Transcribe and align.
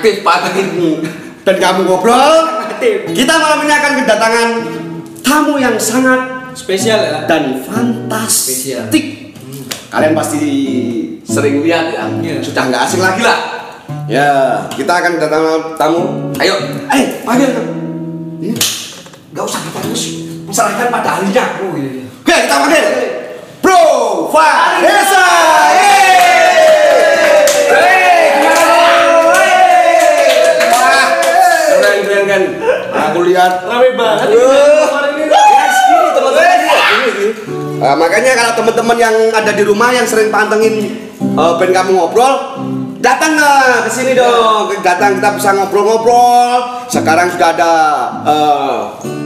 aktif 0.00 0.24
pantengin 0.24 1.04
dan 1.44 1.60
kamu 1.60 1.84
ngobrol. 1.84 2.64
Kita 3.12 3.34
malam 3.36 3.68
ini 3.68 3.72
akan 3.76 3.92
kedatangan 4.00 4.48
tamu 5.20 5.60
yang 5.60 5.76
sangat 5.76 6.40
Spesial 6.56 6.96
ya. 6.96 7.28
dan 7.28 7.60
fantastik. 7.60 8.88
Kalian 9.92 10.16
pasti 10.16 10.40
sering 11.20 11.60
lihat 11.60 11.92
ya, 11.92 12.08
Iya. 12.08 12.40
sudah 12.40 12.72
nggak 12.72 12.82
asing 12.88 13.04
lagi 13.04 13.20
lah. 13.20 13.38
Ya, 14.08 14.56
kita 14.72 14.88
akan 14.88 15.20
kedatangan 15.20 15.76
tamu. 15.76 16.32
Ayo, 16.40 16.56
eh, 16.88 17.20
panggil. 17.20 17.52
Ini 18.40 18.56
nggak 19.36 19.44
usah 19.44 19.60
kita 19.60 19.84
terus 19.84 20.02
serahkan 20.48 20.88
pada 20.88 21.20
ahlinya. 21.20 21.60
Oh 21.60 21.76
iya. 21.76 22.00
iya. 22.00 22.04
Oke, 22.24 22.34
kita 22.48 22.56
panggil. 22.56 22.86
Bro 23.60 23.82
Vanessa. 24.32 25.26
Yeay. 25.76 26.08
Hey, 27.70 27.99
kan. 32.40 32.50
Aku 33.12 33.18
lihat 33.28 33.52
Rame 33.68 33.90
banget. 33.94 34.28
Uh, 37.80 37.96
makanya 37.96 38.36
kalau 38.36 38.52
teman-teman 38.60 38.96
yang 39.00 39.16
ada 39.32 39.52
di 39.56 39.64
rumah 39.64 39.88
yang 39.88 40.04
sering 40.04 40.28
pantengin 40.28 41.00
uh, 41.36 41.56
band 41.56 41.72
kamu 41.72 41.96
ngobrol, 41.96 42.60
datang 43.00 43.32
lah 43.40 43.82
ke 43.84 43.90
sini 43.90 44.12
dong. 44.12 44.68
Datang 44.84 45.18
kita 45.18 45.34
bisa 45.34 45.50
ngobrol-ngobrol. 45.56 46.84
Sekarang 46.86 47.32
sudah 47.32 47.48
ada 47.56 47.72
uh, 48.22 48.76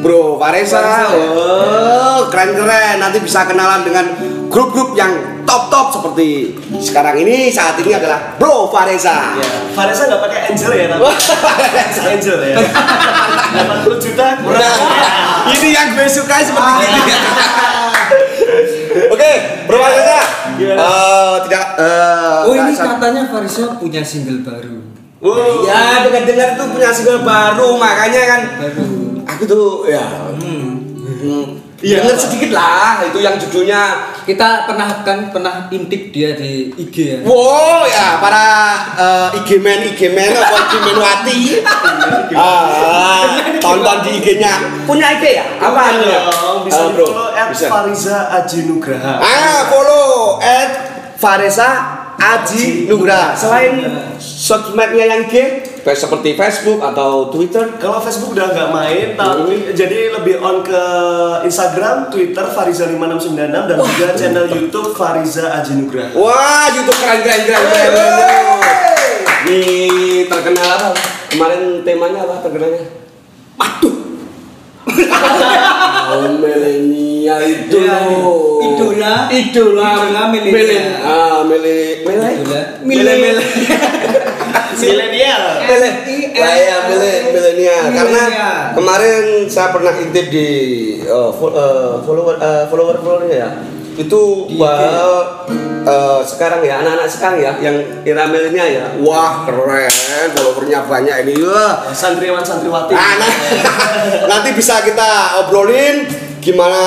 Bro 0.00 0.38
Varesa. 0.38 0.78
Varesa, 0.78 1.12
ya. 1.12 1.26
Oh, 1.34 2.20
keren-keren. 2.30 3.02
Nanti 3.02 3.18
bisa 3.20 3.44
kenalan 3.44 3.82
dengan 3.82 4.06
grup-grup 4.48 4.94
yang 4.94 5.42
top-top 5.44 5.92
seperti 5.92 6.56
sekarang 6.80 7.20
ini 7.20 7.50
saat 7.52 7.76
ini 7.82 7.92
adalah 7.92 8.38
Bro 8.38 8.70
Varesa. 8.70 9.36
Ya, 9.36 9.48
Vanessa 9.74 10.08
nggak 10.08 10.22
pakai 10.24 10.40
angel 10.54 10.70
ya 10.72 10.86
tapi 10.88 11.02
angel 12.16 12.38
ya. 12.40 12.56
80 13.86 14.02
juta 14.02 14.26
kurang. 14.42 14.58
Nah, 14.58 15.50
ini 15.54 15.68
yang 15.70 15.94
gue 15.94 16.06
suka 16.10 16.42
seperti 16.42 16.72
ini. 16.90 17.14
Oke, 19.14 19.30
Bro 19.66 19.78
Vanessa. 19.78 20.43
Gimana? 20.54 20.80
Eh, 20.80 21.34
tidak 21.44 21.66
eh, 21.76 22.38
Oh 22.42 22.52
ini 22.52 22.60
nggak 22.64 22.76
sa- 22.76 22.90
katanya 22.94 23.22
Farisa 23.26 23.64
punya 23.76 24.02
single 24.02 24.40
baru. 24.40 24.78
Oh, 25.18 25.64
Ya, 25.64 26.04
dengar-dengar 26.04 26.52
tuh 26.54 26.68
punya 26.70 26.90
single 26.90 27.22
baru, 27.22 27.76
makanya 27.76 28.22
kan 28.26 28.40
Baru. 28.58 28.84
aku 29.24 29.42
tuh 29.44 29.66
ya 29.86 30.04
Hmm. 30.36 30.84
hmm, 31.00 31.44
Iya. 31.80 32.00
sedikit 32.14 32.48
lah 32.50 33.00
itu 33.02 33.18
yang 33.18 33.36
judulnya 33.36 34.12
Kita 34.24 34.64
pernah 34.64 35.04
kan 35.04 35.28
pernah 35.28 35.68
intip 35.68 36.08
dia 36.08 36.32
di 36.32 36.72
IG 36.74 36.96
ya. 36.96 37.18
Wow 37.20 37.84
ya 37.84 38.16
para 38.18 38.44
uh, 38.96 39.28
IG 39.34 39.60
men 39.60 39.84
IG 39.86 40.08
men 40.08 40.32
apa 40.32 40.56
IG 40.62 40.72
menwati 40.82 41.40
ah, 42.34 43.20
tonton 43.60 43.96
di 44.00 44.10
IG-nya 44.16 44.52
punya 44.84 45.12
IG 45.12 45.24
ya 45.34 45.44
apa 45.58 45.82
dong? 45.94 46.64
Bisa 46.64 46.80
Eh, 46.80 46.86
di 46.86 46.94
bro 46.94 47.06
bisa 47.44 47.66
Fariza 47.68 48.16
Aji 48.32 48.58
Nugraha. 48.64 49.20
Ah, 49.20 49.68
follow 49.68 50.03
at 50.42 50.70
Faresa 51.18 51.70
Aji 52.14 52.88
Nugra. 52.88 53.34
Selain 53.36 53.84
sosmednya 54.18 55.04
yang 55.04 55.28
kayak 55.28 55.74
seperti 55.92 56.32
Facebook 56.32 56.80
atau 56.80 57.28
Twitter. 57.28 57.76
Kalau 57.76 58.00
Facebook 58.00 58.32
udah 58.32 58.48
nggak 58.54 58.70
main, 58.72 59.06
tapi 59.12 59.76
jadi 59.76 60.16
lebih 60.16 60.40
on 60.40 60.64
ke 60.64 60.84
Instagram, 61.44 62.08
Twitter 62.08 62.46
Fariza 62.48 62.88
5696 62.88 63.68
dan 63.68 63.76
juga 63.76 64.06
channel 64.16 64.46
YouTube 64.48 64.96
Fariza 64.96 65.52
Aji 65.60 65.72
Nugraha. 65.76 66.16
Wah, 66.16 66.72
YouTube 66.72 66.96
keren 66.96 67.20
keren 67.20 67.42
keren 67.44 67.64
keren. 67.68 67.90
keren. 67.92 68.44
Nih 69.44 70.24
terkenal 70.24 70.68
apa? 70.80 70.88
Kemarin 71.28 71.84
temanya 71.84 72.24
apa 72.24 72.34
terkenalnya? 72.40 72.84
Waduh. 73.60 73.94
oh, 76.08 76.24
milenial 77.24 77.40
itu 77.48 77.76
Iya, 77.80 77.96
loh. 78.04 78.60
idola. 78.60 79.14
idola. 79.32 79.88
Idola 79.96 80.22
milenial. 80.28 80.52
Milen- 80.52 80.92
ah 81.00 81.40
mile 81.40 81.74
Idola. 82.04 82.60
mile 82.84 83.12
mile 83.16 83.42
Milenial. 84.74 85.42
Ya 86.34 86.76
mile 86.90 87.12
milenial. 87.32 87.84
Karena 87.94 88.22
kemarin 88.74 89.24
saya 89.48 89.72
pernah 89.72 89.94
intip 89.96 90.28
di 90.28 90.48
uh, 91.06 91.30
fo- 91.32 91.54
uh, 91.54 92.02
follower 92.04 92.36
uh, 92.36 92.64
follower 92.68 92.96
followernya 93.00 93.36
ya. 93.38 93.50
Itu 93.94 94.50
bahwa 94.58 95.46
uh, 95.86 96.18
sekarang 96.26 96.66
ya 96.66 96.82
anak-anak 96.82 97.06
sekarang 97.06 97.38
ya 97.38 97.52
yang 97.62 97.76
era 98.02 98.26
milenial 98.26 98.66
ya. 98.68 98.86
Wah 99.00 99.46
keren 99.46 99.88
followernya 100.34 100.84
banyak 100.84 101.16
ini. 101.24 101.32
Wah. 101.40 101.88
Santriwan 101.94 102.42
santriwati. 102.42 102.92
Nah, 102.92 103.14
nah, 103.16 103.32
nanti 104.34 104.50
bisa 104.52 104.82
kita 104.82 105.08
obrolin 105.46 106.04
gimana 106.44 106.82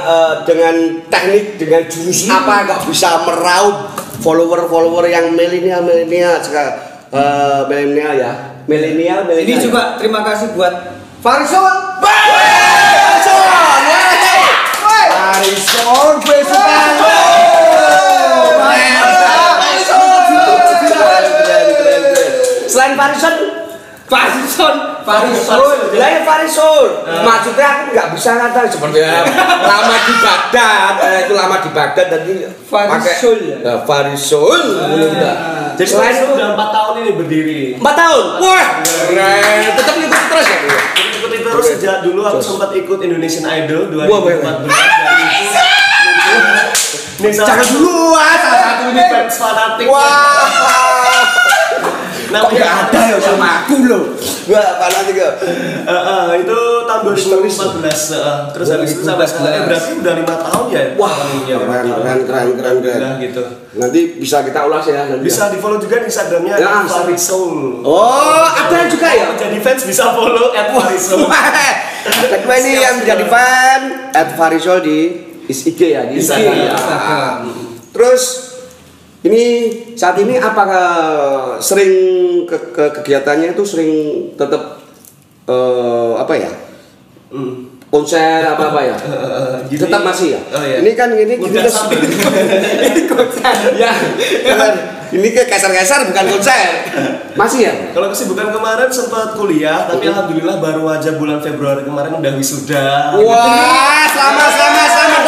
eh, 0.00 0.32
dengan 0.48 1.04
teknik 1.12 1.60
dengan 1.60 1.84
jurus 1.84 2.24
apa 2.32 2.64
nggak 2.64 2.80
bisa 2.88 3.20
meraup 3.28 3.92
follower-follower 4.24 5.04
yang 5.12 5.36
milenial 5.36 5.84
milenial 5.84 6.40
eh, 6.40 7.60
milenial 7.68 8.12
ya. 8.16 8.32
Milenial 8.64 9.28
milenial. 9.28 9.44
Ini 9.44 9.60
juga 9.60 10.00
terima 10.00 10.24
kasih 10.24 10.56
buat 10.56 10.72
Farison. 11.20 12.00
Farison. 12.00 13.44
Farison 15.12 16.14
besukan 16.24 16.88
lo. 16.96 17.20
Selain 22.74 22.98
Farison, 22.98 23.36
Farison, 24.10 24.93
Farison. 25.04 25.60
Lah 25.92 26.08
ya 26.10 26.20
Farison. 26.22 26.88
Maksudnya 27.04 27.66
aku 27.70 27.84
nggak 27.92 28.08
bisa 28.10 28.30
kata 28.34 28.58
seperti 28.66 28.98
lama 29.62 29.96
di 30.02 30.14
Baghdad, 30.16 30.94
eh, 30.98 31.18
itu 31.22 31.32
lama 31.32 31.56
di 31.58 31.70
Baghdad 31.70 32.06
dan 32.08 32.20
ini 32.24 32.36
Farisul 32.64 33.36
ya? 33.40 33.56
Nah, 33.60 33.78
Farisul. 33.84 34.60
Jadi 35.74 35.88
Selain 35.88 36.14
itu 36.14 36.30
udah 36.30 36.54
4 36.54 36.70
tahun 36.70 36.94
ini 37.00 37.10
berdiri. 37.14 37.62
empat 37.76 37.94
tahun. 37.96 38.24
Wah, 38.38 38.66
keren. 38.80 39.74
Tetap 39.74 39.94
ngikut 39.96 40.22
terus 40.28 40.46
ya. 40.46 40.58
Bu? 40.60 40.68
Ikuti 40.94 41.36
terus 41.40 41.64
sejak 41.68 41.96
dulu 42.00 42.20
aku 42.22 42.38
sempat 42.38 42.70
ikut 42.70 42.98
Indonesian 43.00 43.44
Idol 43.44 43.90
Wah, 43.90 44.06
wah, 44.08 44.20
2014 44.22 44.70
Ini 47.14 47.30
salah 47.30 47.48
Jangan 47.48 47.64
satu- 47.64 47.74
dulu 47.76 47.96
ah, 48.12 48.34
salah 48.36 48.60
satu 48.60 48.82
ini 48.84 48.92
ini. 48.92 49.02
fans 49.08 49.34
fanatik. 49.34 49.86
Wah. 49.86 50.93
Namanya 52.34 52.58
nggak 52.58 52.76
ada 52.84 53.00
ya 53.06 53.16
sama 53.18 53.46
aku 53.62 53.74
loh. 53.86 54.02
Wah, 54.44 54.68
mana 54.76 55.00
tiga. 55.06 55.28
Eh, 55.40 55.88
eh, 55.88 56.28
itu 56.42 56.58
tahun 56.84 57.00
2014 57.00 57.48
eh, 58.12 58.38
terus 58.50 58.68
habis 58.68 58.90
itu 58.92 59.02
sampai 59.02 59.24
sekarang 59.24 59.54
eh, 59.54 59.62
berarti 59.64 59.90
udah 59.96 60.14
lima 60.14 60.34
tahun 60.36 60.64
ya 60.68 60.82
Wah, 60.94 61.14
lima 61.24 61.56
keren, 61.56 61.86
keren, 61.88 62.20
keren, 62.24 62.48
keren, 62.52 62.76
keren. 62.80 63.00
Udah 63.00 63.12
gitu 63.18 63.42
Nanti 63.74 64.00
bisa 64.16 64.42
kita 64.42 64.60
ulas 64.64 64.84
ya 64.84 65.08
nanti. 65.08 65.24
bisa 65.24 65.48
di 65.48 65.58
follow 65.58 65.78
juga 65.78 65.96
di 65.98 66.06
instagramnya 66.06 66.54
Ya, 66.54 66.68
at 66.78 66.86
Farisoul 66.86 67.80
Oh, 67.82 68.44
ada 68.44 68.78
juga 68.86 69.08
ya? 69.08 69.32
jadi 69.34 69.58
fans 69.58 69.82
bisa 69.82 70.12
follow 70.12 70.52
at 70.52 70.68
Farisoul 70.70 71.24
Kedua 72.34 72.54
ini 72.60 72.72
yang 72.76 73.00
menjadi 73.00 73.24
fan 73.24 73.80
at 74.12 74.28
Farisol 74.34 74.78
di 74.78 74.98
IG 75.46 75.78
ya 75.88 76.04
di 76.04 76.16
ya. 76.16 76.20
Instagram. 76.20 77.38
Terus 77.90 78.43
ini 79.24 79.42
saat 79.94 80.16
ini 80.16 80.36
apakah 80.36 80.88
sering 81.58 81.92
ke, 82.44 82.56
ke 82.70 82.84
kegiatannya 82.94 83.52
itu 83.52 83.64
sering 83.64 83.92
tetap 84.34 84.84
eh, 85.46 86.12
apa 86.14 86.34
ya 86.34 86.52
Hmm. 87.28 87.66
konser 87.90 88.46
apa 88.46 88.70
apa 88.70 88.80
ya? 88.80 88.94
Jadi- 89.66 89.82
tetap 89.82 90.02
masih 90.02 90.34
ya. 90.34 90.40
oh 90.50 90.62
iya 90.62 90.76
Ini 90.78 90.90
kan 90.92 91.10
ini 91.10 91.34
kita 91.34 91.66
ini 92.86 93.00
konser 93.08 93.56
ya. 93.74 93.90
Kan, 94.46 94.72
ini 95.10 95.28
kayak 95.30 95.46
geser-geser 95.48 96.06
bukan 96.06 96.24
konser. 96.28 96.62
Masih 97.34 97.60
ya? 97.64 97.74
Kalau 97.90 98.06
kesibukan 98.08 98.50
kemarin 98.50 98.86
sempat 98.86 99.34
kuliah, 99.34 99.82
tapi 99.84 100.06
alhamdulillah 100.06 100.58
baru 100.58 100.86
aja 100.88 101.14
bulan 101.14 101.38
Februari 101.38 101.82
kemarin 101.82 102.14
udah 102.14 102.32
wisuda. 102.34 103.18
Wah, 103.18 104.06
selamat 104.06 104.48
selamat 104.52 104.88
selamat 104.88 105.20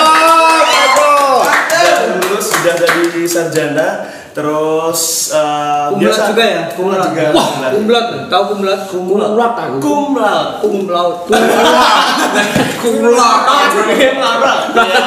sudah 2.67 2.75
dari 2.83 3.23
sarjana 3.23 3.89
Terus 4.37 5.33
eh, 5.33 5.87
Kumlat 5.97 6.29
juga 6.29 6.45
ya? 6.45 6.63
Kumlat 6.77 7.09
juga. 7.09 7.33
Wah, 7.33 7.47
kumlat. 7.57 7.73
kumlat. 7.73 8.07
Tahu 8.29 8.45
kumlat? 8.53 8.81
Kumlat. 8.85 9.33
aku. 9.57 9.77
Kumlat. 9.81 10.61
Kumlaut. 10.61 11.17
Kumlat. 11.25 12.05
Kumlat. 12.85 14.61
Iya. 14.77 15.03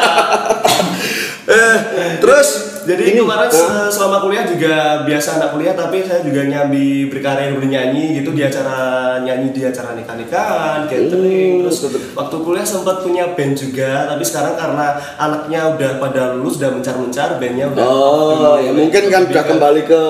Eh, 1.50 1.78
terus 2.22 2.48
Jadi 2.86 3.10
ini, 3.10 3.22
kemarin 3.22 3.50
se- 3.50 3.90
selama 3.90 4.22
kuliah 4.22 4.46
juga 4.46 5.02
biasa 5.02 5.42
anak 5.42 5.50
kuliah 5.54 5.74
tapi 5.74 6.06
saya 6.06 6.22
juga 6.22 6.46
nyambi 6.46 7.10
berkarya 7.10 7.54
bernyanyi 7.54 8.22
gitu 8.22 8.34
di 8.34 8.42
acara 8.42 9.18
nyanyi 9.22 9.50
di 9.50 9.62
acara 9.66 9.94
nikah-nikahan, 9.94 10.86
catering. 10.86 11.62
Hmm, 11.62 11.62
Terus 11.66 11.78
betul. 11.86 12.02
waktu 12.14 12.36
kuliah 12.40 12.66
sempat 12.66 13.02
punya 13.02 13.34
band 13.34 13.54
juga, 13.54 14.06
tapi 14.06 14.22
sekarang 14.22 14.54
karena 14.54 14.86
anaknya 15.18 15.62
udah 15.74 15.92
pada 15.98 16.22
lulus 16.38 16.62
udah 16.62 16.70
mencar-mencar, 16.70 17.42
bandnya 17.42 17.66
udah 17.74 17.84
Oh, 17.86 18.56
ya 18.58 18.70
mungkin 18.70 19.04
kan 19.10 19.22
udah 19.26 19.44
kembali 19.44 19.82
ke 19.86 20.02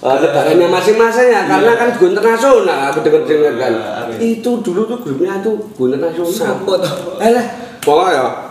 uh, 0.00 0.16
negaranya 0.20 0.68
masing-masing 0.68 1.28
ya, 1.32 1.42
karena 1.44 1.72
kan 1.76 1.88
go 1.96 2.04
internasional 2.08 2.80
aku 2.92 2.98
dengar-dengar 3.04 3.54
kan. 3.56 3.72
Iya, 3.72 3.88
amin. 4.04 4.16
Itu 4.40 4.50
dulu 4.60 4.80
tuh 4.84 4.98
grupnya 5.00 5.40
tuh 5.40 5.68
go 5.72 5.84
internasional. 5.88 6.32
Sopot. 6.32 6.80
Eh 7.20 7.30
lah, 7.32 7.46
pokoknya 7.80 8.45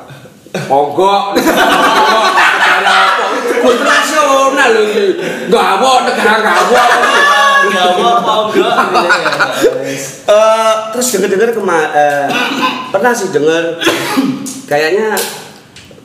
apa? 0.63 1.19
Go 3.65 3.69
internasional 3.71 4.69
loh 4.71 4.83
ini. 4.85 5.05
Gawok, 5.49 5.97
negara 6.05 6.35
gawok. 6.41 6.89
Enggak 7.65 7.85
apa 7.97 8.33
enggak. 8.45 8.75
Eh, 10.25 10.73
terus 10.93 11.07
dengar-dengar 11.13 11.49
kema 11.53 11.79
eh, 11.93 12.25
pernah 12.89 13.13
sih 13.13 13.29
dengar 13.29 13.77
kayaknya 14.65 15.13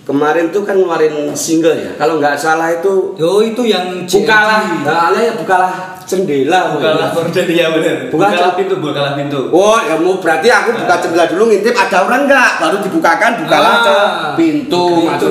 kemarin 0.02 0.48
tuh 0.48 0.62
kan 0.62 0.74
ngeluarin 0.74 1.30
single 1.32 1.72
ya. 1.72 1.92
Kalau 1.94 2.18
nggak 2.18 2.34
salah 2.34 2.68
itu 2.70 3.14
Yo 3.14 3.40
itu 3.40 3.62
yang 3.64 4.02
bukalah, 4.02 4.82
nah, 4.82 5.14
ya 5.14 5.32
bukalah 5.34 5.72
jendela. 6.02 6.74
Bukalah 6.74 7.08
gorden 7.10 7.46
ya 7.46 7.70
benar. 7.70 7.96
Buka- 8.08 8.28
Bukalah 8.28 8.52
pintu, 8.54 8.74
bukalah 8.78 9.12
pintu. 9.14 9.40
Oh, 9.48 9.78
ya 9.78 9.94
mau 9.94 10.18
berarti 10.18 10.48
aku 10.48 10.74
buka 10.74 10.94
jendela 10.98 11.24
dulu 11.24 11.42
ngintip 11.48 11.72
ada 11.72 11.98
orang 12.02 12.26
nggak, 12.26 12.50
baru 12.58 12.76
dibukakan 12.80 13.30
bukalah 13.40 13.72
Ah, 13.72 13.80
ke 13.80 13.98
pintu, 14.36 14.84
itu. 15.06 15.28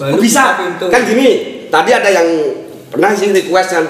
Baru 0.00 0.14
Oh, 0.14 0.18
bisa 0.18 0.56
pintu. 0.56 0.86
kan 0.88 1.04
gini. 1.04 1.28
Tadi 1.68 1.90
ada 1.92 2.08
yang 2.08 2.28
pernah 2.88 3.12
sih 3.12 3.28
request 3.28 3.68
kan, 3.70 3.84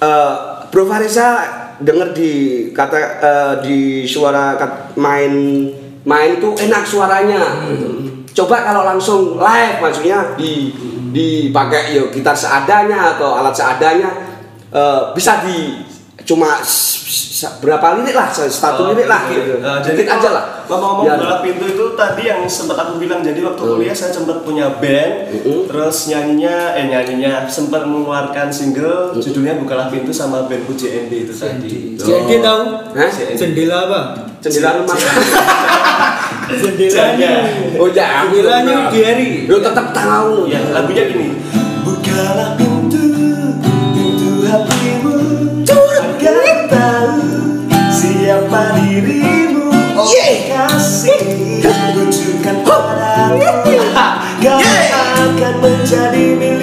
eh, 0.00 0.32
Bro 0.68 0.84
Farisa 0.84 1.28
denger 1.78 2.10
di 2.10 2.30
kata 2.70 2.98
eh, 3.20 3.54
di 3.62 3.78
suara 4.02 4.56
kat- 4.56 4.96
main 4.96 5.30
main 6.02 6.36
tuh 6.36 6.56
enak 6.56 6.82
suaranya. 6.82 7.42
Coba 8.32 8.64
kalau 8.64 8.82
langsung 8.88 9.36
live 9.36 9.76
maksudnya 9.84 10.32
di 10.40 10.72
dipakai 11.12 11.92
ya 11.92 12.08
gitar 12.08 12.32
seadanya 12.32 13.16
atau 13.16 13.36
alat 13.36 13.52
seadanya 13.52 14.10
eh, 14.72 15.02
bisa 15.12 15.44
di 15.44 15.84
cuma 16.22 16.62
berapa 17.58 17.98
lirik 17.98 18.14
lah 18.14 18.30
satu 18.30 18.94
lirik 18.94 19.10
lah 19.10 19.26
gitu. 19.26 19.58
Eh, 19.58 19.78
jadi 19.82 20.02
aja 20.06 20.28
lah. 20.30 20.44
Ngomong-ngomong 20.64 21.04
Biar- 21.04 21.18
bola 21.18 21.36
pintu 21.42 21.64
itu 21.66 21.84
tadi 21.92 22.22
yang 22.24 22.46
sempat 22.46 22.78
aku 22.78 22.96
bilang. 22.96 23.18
Jadi 23.20 23.42
waktu 23.42 23.58
Hmm. 23.58 23.72
kuliah 23.76 23.90
saya 23.92 24.14
sempat 24.14 24.46
punya 24.46 24.78
band, 24.78 25.34
terus 25.66 25.96
nyanyinya 26.06 26.72
eh 26.72 26.86
nyanyinya 26.86 27.44
sempat 27.44 27.82
mengeluarkan 27.84 28.46
single 28.48 29.10
judulnya 29.18 29.58
Bukalah 29.58 29.90
Pintu 29.90 30.14
sama 30.14 30.46
band 30.46 30.64
JND 30.64 31.12
itu 31.26 31.34
tadi. 31.34 31.98
JND 31.98 32.30
tahu? 32.40 32.62
Hah? 32.94 33.10
Jendela 33.34 33.90
apa? 33.90 34.00
Jendela 34.38 34.78
rumah. 34.78 34.96
Jendelanya. 36.48 37.32
Oh 37.80 37.88
ya, 37.88 38.22
aku 38.22 38.38
Jendelanya 38.38 38.92
di 38.92 38.98
hari. 39.00 39.28
Lu 39.48 39.58
tetap 39.58 39.90
tahu. 39.90 40.46
Ya, 40.46 40.60
lagunya 40.70 41.08
gini. 41.08 41.34
Bukalah 41.82 42.54
pintu 42.54 42.71
tahu 46.82 47.22
siapa 47.94 48.62
dirimu. 48.82 49.70
Oh 49.92 50.08
kasih, 50.50 51.22
tunjukkan 51.62 52.56
padaku 52.66 53.78
Kau 54.42 54.58
akan 54.58 55.54
menjadi 55.62 56.34
milikku 56.34 56.61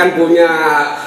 kan 0.00 0.08
punya 0.16 0.48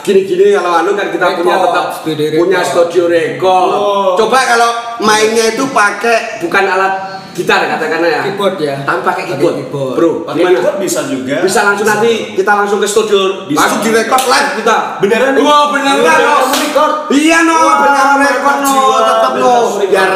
gini-gini 0.05 0.53
kalau 0.53 0.71
anu 0.77 0.93
kan 0.93 1.09
kita 1.09 1.25
punya 1.33 1.57
Record, 1.57 1.65
tetap 1.65 1.85
studio 1.97 2.27
punya 2.37 2.59
studio 2.61 3.03
record. 3.09 3.71
Oh. 3.73 4.13
Coba 4.13 4.39
kalau 4.45 4.69
mainnya 5.01 5.57
itu 5.57 5.65
pakai 5.73 6.37
bukan 6.39 6.63
alat 6.69 6.93
gitar 7.33 7.65
katakanlah 7.65 8.09
ya. 8.13 8.21
Keyboard 8.29 8.55
ya. 8.61 8.75
Tapi 8.85 8.99
pakai 9.01 9.23
keyboard. 9.25 9.55
keyboard. 9.57 9.95
Bro, 9.97 10.11
Pakai 10.23 10.37
gimana? 10.37 10.53
keyboard 10.53 10.77
bisa 10.77 10.99
juga 11.09 11.35
Bisa 11.41 11.59
langsung 11.65 11.87
nanti 11.89 12.37
kita 12.37 12.51
langsung 12.53 12.77
ke 12.77 12.85
studio, 12.85 13.49
Bisa. 13.49 13.57
langsung 13.57 13.81
direkod 13.81 14.23
live 14.29 14.49
kita. 14.61 14.77
Beneran 15.01 15.31
nih? 15.33 15.41
Wah, 15.41 15.63
beneran 15.73 15.97
Beneran 15.97 16.21
no. 16.21 16.33
kamu 16.37 16.55
record? 16.61 16.93
Iya 17.09 17.37
no, 17.41 17.57
Wah, 17.57 17.75
beneran 17.81 18.17
record 18.21 18.57
no, 18.61 18.75
tetap 19.01 19.31
no. 19.33 19.41
beneran. 19.41 19.89
Biar 19.89 20.11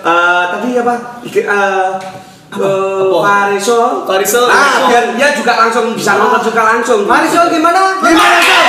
eh, 0.00 0.44
tadi 0.54 0.68
apa? 0.78 0.94
Ike- 1.26 1.48
eh, 2.50 3.02
Farisol. 3.20 4.04
Farisol, 4.04 4.44
Ah, 4.46 4.86
dia 4.90 5.28
juga 5.32 5.52
langsung 5.56 5.94
bisa 5.94 6.12
nonton 6.14 6.40
juga 6.42 6.60
langsung. 6.66 7.00
Marisol 7.06 7.46
gimana? 7.48 7.96
Gimana 7.98 8.36
Sol? 8.40 8.64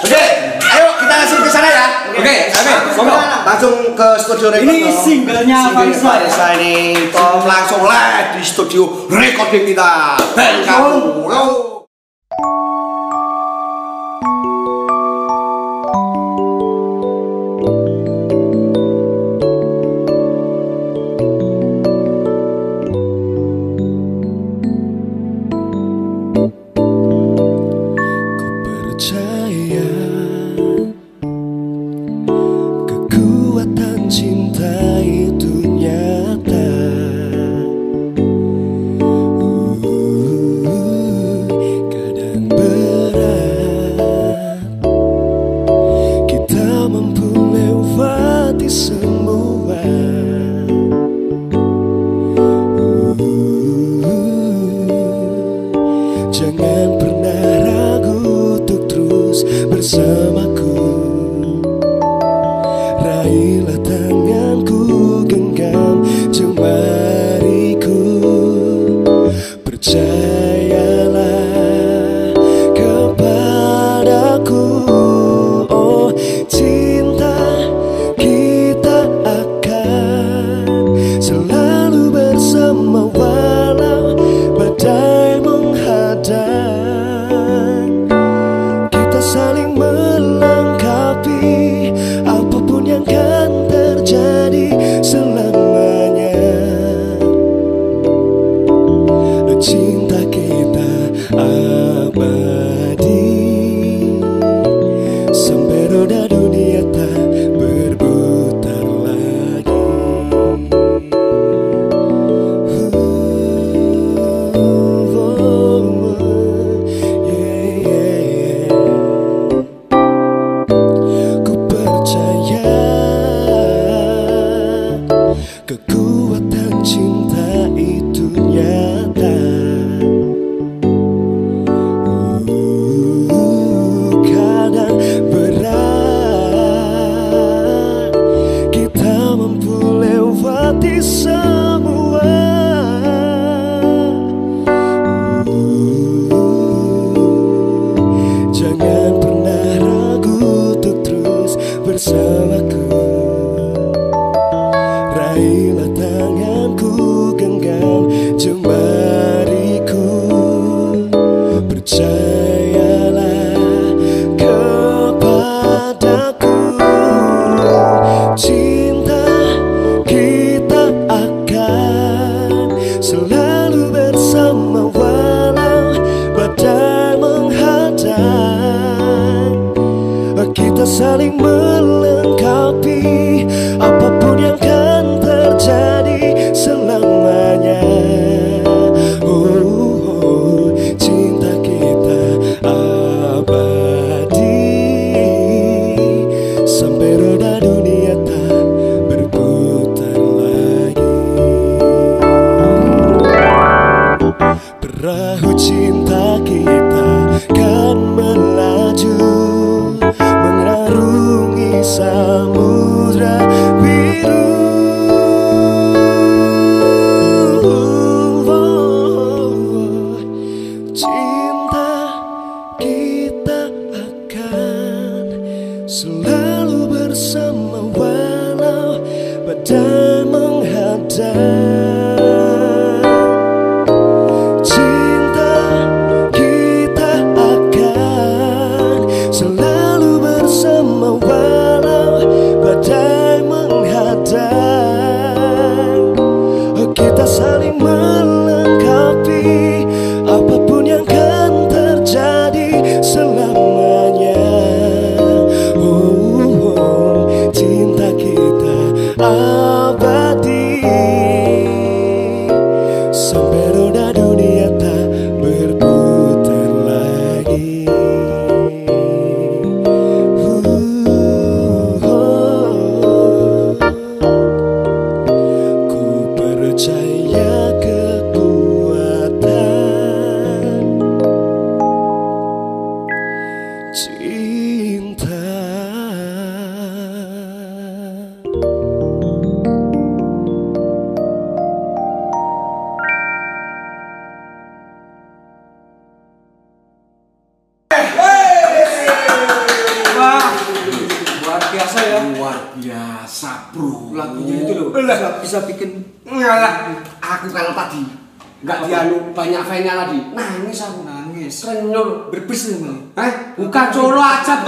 Oke, 0.00 0.22
ayo 0.56 0.84
kita 0.96 1.14
langsung 1.14 1.40
ke 1.42 1.50
sana 1.50 1.68
ya. 1.68 1.84
Oke, 2.14 2.34
oke. 2.50 2.72
Langsung 3.44 3.74
ke 3.94 4.08
studio 4.18 4.46
record. 4.50 4.66
Ini 4.66 4.78
singlenya 4.90 5.58
Single 5.64 5.92
Farisol. 5.94 6.04
Farisol 6.04 6.50
ini 6.58 6.74
tolong 7.10 7.44
langsung 7.44 7.80
live 7.82 8.28
di 8.34 8.42
studio 8.42 8.82
recording 9.08 9.64
kita. 9.66 9.90
Band 10.34 10.58
kamu. 10.64 11.77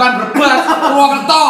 Bukan 0.01 0.33
Brebes, 0.33 0.61
Purwokerto. 0.65 1.45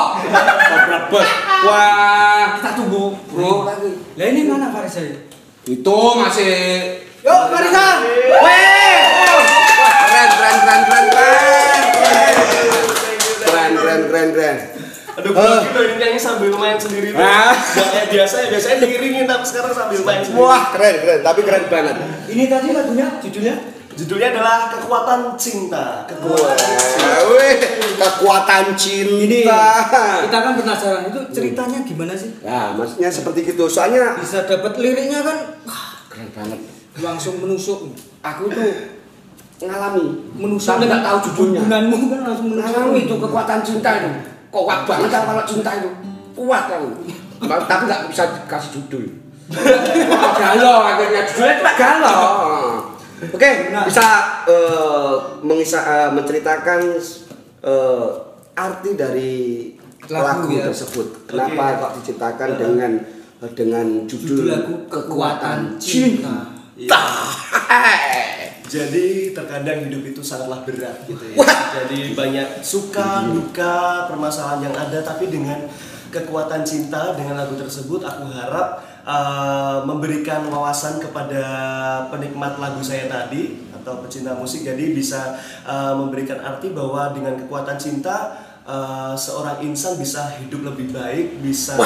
Brebes. 1.08 1.30
Wah, 1.64 2.44
kita 2.60 2.70
tunggu, 2.76 3.16
bro. 3.32 3.64
Lagi. 3.64 3.92
Lah 4.20 4.26
ini 4.28 4.42
mana 4.44 4.68
Farisa 4.76 5.00
ya? 5.00 5.16
Itu 5.72 6.00
masih. 6.20 6.60
Yuk, 7.24 7.44
Farisa. 7.48 8.04
Weh! 8.44 9.00
Keren, 9.88 10.30
keren, 10.36 10.58
keren, 10.60 10.82
keren, 10.84 11.06
keren. 11.16 11.84
Keren, 13.40 13.72
keren, 13.72 14.02
keren, 14.12 14.30
keren. 14.36 14.58
Aduh, 15.12 15.32
uh. 15.36 15.60
ini 15.64 15.96
nyanyi 15.96 16.20
sambil 16.20 16.52
main 16.56 16.76
sendiri 16.76 17.16
tuh. 17.16 17.24
Ah. 17.24 17.56
Nggak 17.56 17.88
kayak 17.88 18.08
biasa 18.12 18.36
ya, 18.36 18.48
biasanya 18.52 18.78
diiringin 18.84 19.26
tapi 19.32 19.44
sekarang 19.48 19.72
sambil 19.72 20.00
main 20.04 20.22
sendiri. 20.28 20.44
Wah, 20.44 20.64
keren, 20.76 20.96
keren, 21.00 21.20
tapi 21.24 21.40
keren 21.48 21.64
banget. 21.72 21.96
Ini 22.28 22.44
tadi 22.52 22.68
lagunya 22.76 23.08
judulnya 23.24 23.56
Judulnya 23.92 24.32
adalah 24.34 24.72
Kekuatan 24.72 25.36
Cinta. 25.36 26.08
Kekuatan 26.08 26.58
Cinta. 26.58 27.12
Weh, 27.32 27.54
kekuatan 28.00 28.64
ini 28.74 29.46
cinta. 29.46 29.64
kita 30.26 30.38
kan 30.42 30.54
penasaran 30.58 31.04
itu 31.12 31.20
ceritanya 31.32 31.80
gimana 31.84 32.14
sih? 32.16 32.32
Nah, 32.42 32.74
maksudnya 32.74 33.12
seperti 33.12 33.52
gitu. 33.52 33.68
Soalnya 33.68 34.18
Bisa 34.18 34.48
dapat 34.48 34.80
liriknya 34.80 35.22
kan 35.22 35.38
wah, 35.68 36.02
keren 36.10 36.32
banget. 36.32 36.60
langsung 37.00 37.40
menusuk. 37.40 37.92
Aku 38.22 38.48
tuh 38.52 38.96
ngalami 39.62 40.06
Menusuk 40.34 40.78
tapi 40.78 40.90
nggak 40.90 41.04
tahu 41.06 41.18
judulnya. 41.30 41.60
Hubunganmu 41.66 41.96
kan 42.10 42.20
langsung 42.26 42.48
menusuk. 42.50 42.68
Ngalami 42.72 43.00
itu 43.06 43.16
kekuatan 43.20 43.60
cinta 43.62 43.90
itu. 44.02 44.10
Kuat 44.52 44.80
banget 44.84 45.10
kan 45.14 45.22
kalau 45.28 45.44
cinta 45.48 45.72
itu. 45.80 45.90
Kuat 46.36 46.66
aku. 46.72 46.90
tapi 47.42 47.84
nggak 47.90 48.02
bisa 48.10 48.24
kasih 48.46 48.70
judul. 48.80 49.06
Galau 50.42 50.80
akhirnya 50.80 51.22
judulnya 51.28 51.56
cuma 51.60 51.74
galau. 51.76 52.22
Oke, 53.30 53.70
Nah. 53.70 53.86
bisa 53.86 54.08
eh, 54.50 55.16
mengisa- 55.46 55.86
eh, 55.86 56.10
menceritakan 56.10 56.82
eh, 57.62 58.10
arti 58.52 58.92
dari 58.98 59.34
Lagu, 60.10 60.50
lagu, 60.50 60.58
ya. 60.58 60.66
tersebut. 60.66 61.30
Kenapa 61.30 61.64
Oke. 61.64 61.78
kok 61.78 61.92
diciptakan 62.02 62.50
dengan 62.58 62.92
dengan 63.54 63.88
Judul 64.10 64.46
judul, 64.46 64.46
lagu 64.50 64.74
Kekuatan 64.90 65.78
Cinta. 65.78 66.50
Jadi 68.72 69.36
terkadang 69.36 69.84
hidup 69.84 70.04
itu 70.08 70.22
sangatlah 70.24 70.64
berat 70.64 71.04
gitu 71.04 71.36
ya. 71.36 71.44
Jadi 71.76 72.16
banyak 72.16 72.64
suka, 72.64 73.28
duka, 73.28 74.08
permasalahan 74.08 74.72
yang 74.72 74.76
ada 74.76 75.04
tapi 75.04 75.28
dengan 75.28 75.68
kekuatan 76.08 76.64
cinta 76.64 77.12
dengan 77.14 77.36
lagu 77.36 77.56
tersebut 77.56 78.00
aku 78.00 78.32
harap 78.32 78.80
uh, 79.06 79.84
memberikan 79.86 80.46
wawasan 80.50 81.02
kepada 81.02 81.44
penikmat 82.10 82.58
lagu 82.62 82.82
saya 82.84 83.10
tadi 83.10 83.62
atau 83.82 84.06
pecinta 84.06 84.38
musik. 84.38 84.62
Jadi 84.62 84.94
bisa 84.94 85.38
uh, 85.66 85.98
memberikan 85.98 86.38
arti 86.42 86.70
bahwa 86.74 87.10
dengan 87.14 87.38
kekuatan 87.40 87.78
cinta 87.82 88.51
uh, 88.66 89.14
seorang 89.18 89.62
insan 89.66 89.98
bisa 89.98 90.38
hidup 90.42 90.74
lebih 90.74 90.94
baik, 90.94 91.42
bisa 91.42 91.78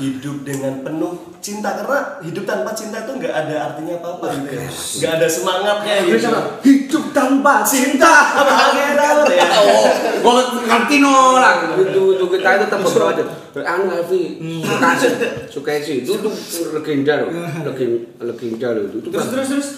hidup 0.00 0.44
dengan 0.46 0.80
penuh 0.80 1.36
cinta. 1.44 1.76
Karena 1.76 2.20
hidup 2.24 2.44
tanpa 2.48 2.70
cinta 2.72 3.04
itu 3.04 3.12
nggak 3.18 3.34
ada 3.34 3.72
artinya 3.72 3.94
apa-apa 4.00 4.26
gitu 4.40 4.54
ya. 4.56 4.68
Nggak 4.70 5.12
ada 5.20 5.26
semangatnya 5.28 5.94
gitu. 6.08 6.28
hidup 6.62 7.04
tanpa 7.12 7.54
cinta 7.66 8.14
Pangeran 8.42 9.16
ya. 9.28 9.46
oh 9.60 9.86
gua 10.22 10.32
ngerti 10.64 10.96
no 11.00 11.36
lah. 11.36 11.76
Itu 11.76 12.02
itu 12.16 12.24
kita 12.28 12.48
itu 12.60 12.64
tetap 12.68 12.80
bro 12.80 13.06
aja 13.12 13.24
anu 13.60 13.84
Alfi 13.92 14.22
suka 14.64 14.88
sih. 14.96 15.10
Suka 15.48 15.72
sih. 15.80 15.96
Itu 16.04 16.16
tuh 16.20 16.32
legenda 16.72 17.26
loh. 17.26 17.30
Legenda 17.64 18.22
legenda 18.24 18.68
loh. 18.72 18.82
Itu 18.88 19.08
Terus 19.12 19.28
terus 19.28 19.48
terus. 19.48 19.70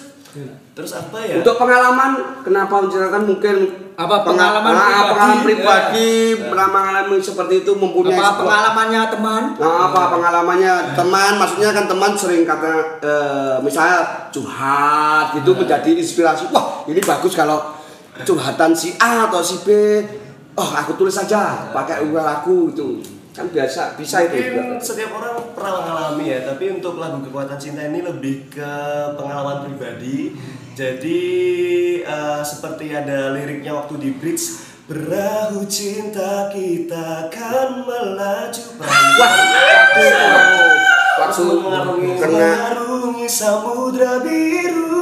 Terus 0.75 0.91
apa 0.93 1.17
ya? 1.21 1.39
untuk 1.39 1.55
pengalaman 1.55 2.11
kenapa 2.43 2.83
menceritakan? 2.83 3.23
Mungkin 3.23 3.57
Apa 3.95 4.27
penga- 4.27 4.59
pengalaman 4.59 4.73
ah, 4.73 4.83
pribadi? 4.83 5.07
pengalaman 5.07 5.39
pribadi 5.41 6.11
pernah 6.43 6.69
mengalami 6.69 7.17
seperti 7.23 7.55
itu 7.63 7.73
mempunyai 7.73 8.11
Apa 8.11 8.19
sebuah- 8.19 8.39
pengalamannya 8.41 9.03
teman? 9.07 9.43
Nah, 9.55 9.79
apa 9.87 10.01
pengalamannya? 10.11 10.75
Teman 10.93 11.33
maksudnya 11.39 11.71
kan 11.71 11.85
teman 11.87 12.13
sering 12.13 12.43
kata 12.43 12.73
eh, 12.99 13.55
misalnya 13.63 13.99
curhat 14.29 15.31
gitu 15.33 15.55
menjadi 15.55 15.91
inspirasi. 15.95 16.51
Wah 16.51 16.83
ini 16.85 16.99
bagus 16.99 17.33
kalau 17.33 17.71
curhatan 18.19 18.75
si 18.75 18.95
A 18.97 19.31
atau 19.31 19.39
si 19.39 19.63
B. 19.63 19.71
Oh 20.55 20.67
aku 20.67 20.95
tulis 20.95 21.11
saja 21.11 21.71
pakai 21.71 22.03
uang 22.05 22.23
aku 22.23 22.71
itu 22.71 22.99
kan 23.35 23.51
biasa 23.51 23.99
bisa 23.99 24.31
itu 24.31 24.55
Mungkin 24.55 24.79
setiap 24.79 25.11
orang 25.19 25.51
pernah 25.59 25.83
mengalami 25.83 26.31
ya, 26.31 26.47
tapi 26.47 26.71
untuk 26.71 27.03
lagu 27.03 27.19
Kekuatan 27.19 27.59
Cinta 27.59 27.83
ini 27.83 27.99
lebih 28.07 28.47
ke 28.47 28.73
pengalaman 29.19 29.67
pribadi. 29.67 30.39
Jadi 30.79 31.23
eh, 32.03 32.43
seperti 32.47 32.95
ada 32.95 33.35
liriknya 33.35 33.75
waktu 33.75 33.95
di 33.99 34.11
bridge 34.15 34.75
Perahu 34.85 35.65
cinta 35.65 36.53
kita 36.53 37.33
kan 37.33 37.89
melaju 37.89 38.65
perahu 38.77 39.11
wah 39.17 39.33
waktu 41.25 41.41
waktu 41.41 41.43
mengarungi, 42.21 43.25
samudra 43.25 44.21
biru 44.21 44.94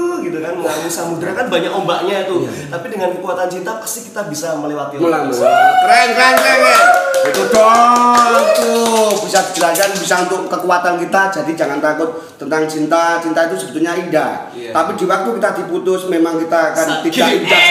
kan 0.43 0.53
mengalami 0.59 0.91
samudra 0.91 1.31
kan 1.33 1.47
banyak 1.47 1.71
ombaknya 1.71 2.27
tuh 2.27 2.45
tapi 2.69 2.87
dengan 2.91 3.15
kekuatan 3.15 3.47
cinta 3.47 3.79
pasti 3.79 4.11
kita 4.11 4.27
bisa 4.27 4.59
melewati 4.59 4.99
ombak. 4.99 5.31
Keren, 5.31 6.09
keren, 6.17 6.35
keren, 6.35 6.59
keren. 6.59 6.87
Itu 7.23 7.43
dong 7.55 8.45
tuh 8.59 9.15
bisa 9.23 9.39
dijelaskan 9.53 9.95
bisa 9.95 10.27
untuk 10.27 10.51
kekuatan 10.51 10.99
kita. 10.99 11.31
Jadi 11.31 11.55
jangan 11.55 11.79
takut 11.79 12.19
tentang 12.35 12.67
cinta. 12.67 13.23
Cinta 13.23 13.47
itu 13.47 13.55
sebetulnya 13.63 13.95
indah. 13.95 14.51
Iya. 14.51 14.75
Tapi 14.75 14.99
di 14.99 15.05
waktu 15.07 15.29
kita 15.39 15.51
diputus 15.63 16.11
memang 16.11 16.43
kita 16.43 16.75
akan 16.75 16.87
Sakit. 16.99 17.13
tidak 17.15 17.29
indah. 17.39 17.63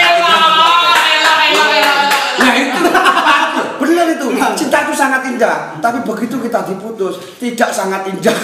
Nah 2.40 2.52
itu 2.56 2.80
benar 3.82 4.06
itu 4.08 4.26
cinta 4.56 4.76
itu 4.88 4.94
sangat 4.94 5.20
indah 5.26 5.76
tapi 5.82 6.00
begitu 6.06 6.38
kita 6.38 6.62
diputus 6.64 7.18
tidak 7.42 7.70
sangat 7.74 8.06
indah 8.08 8.34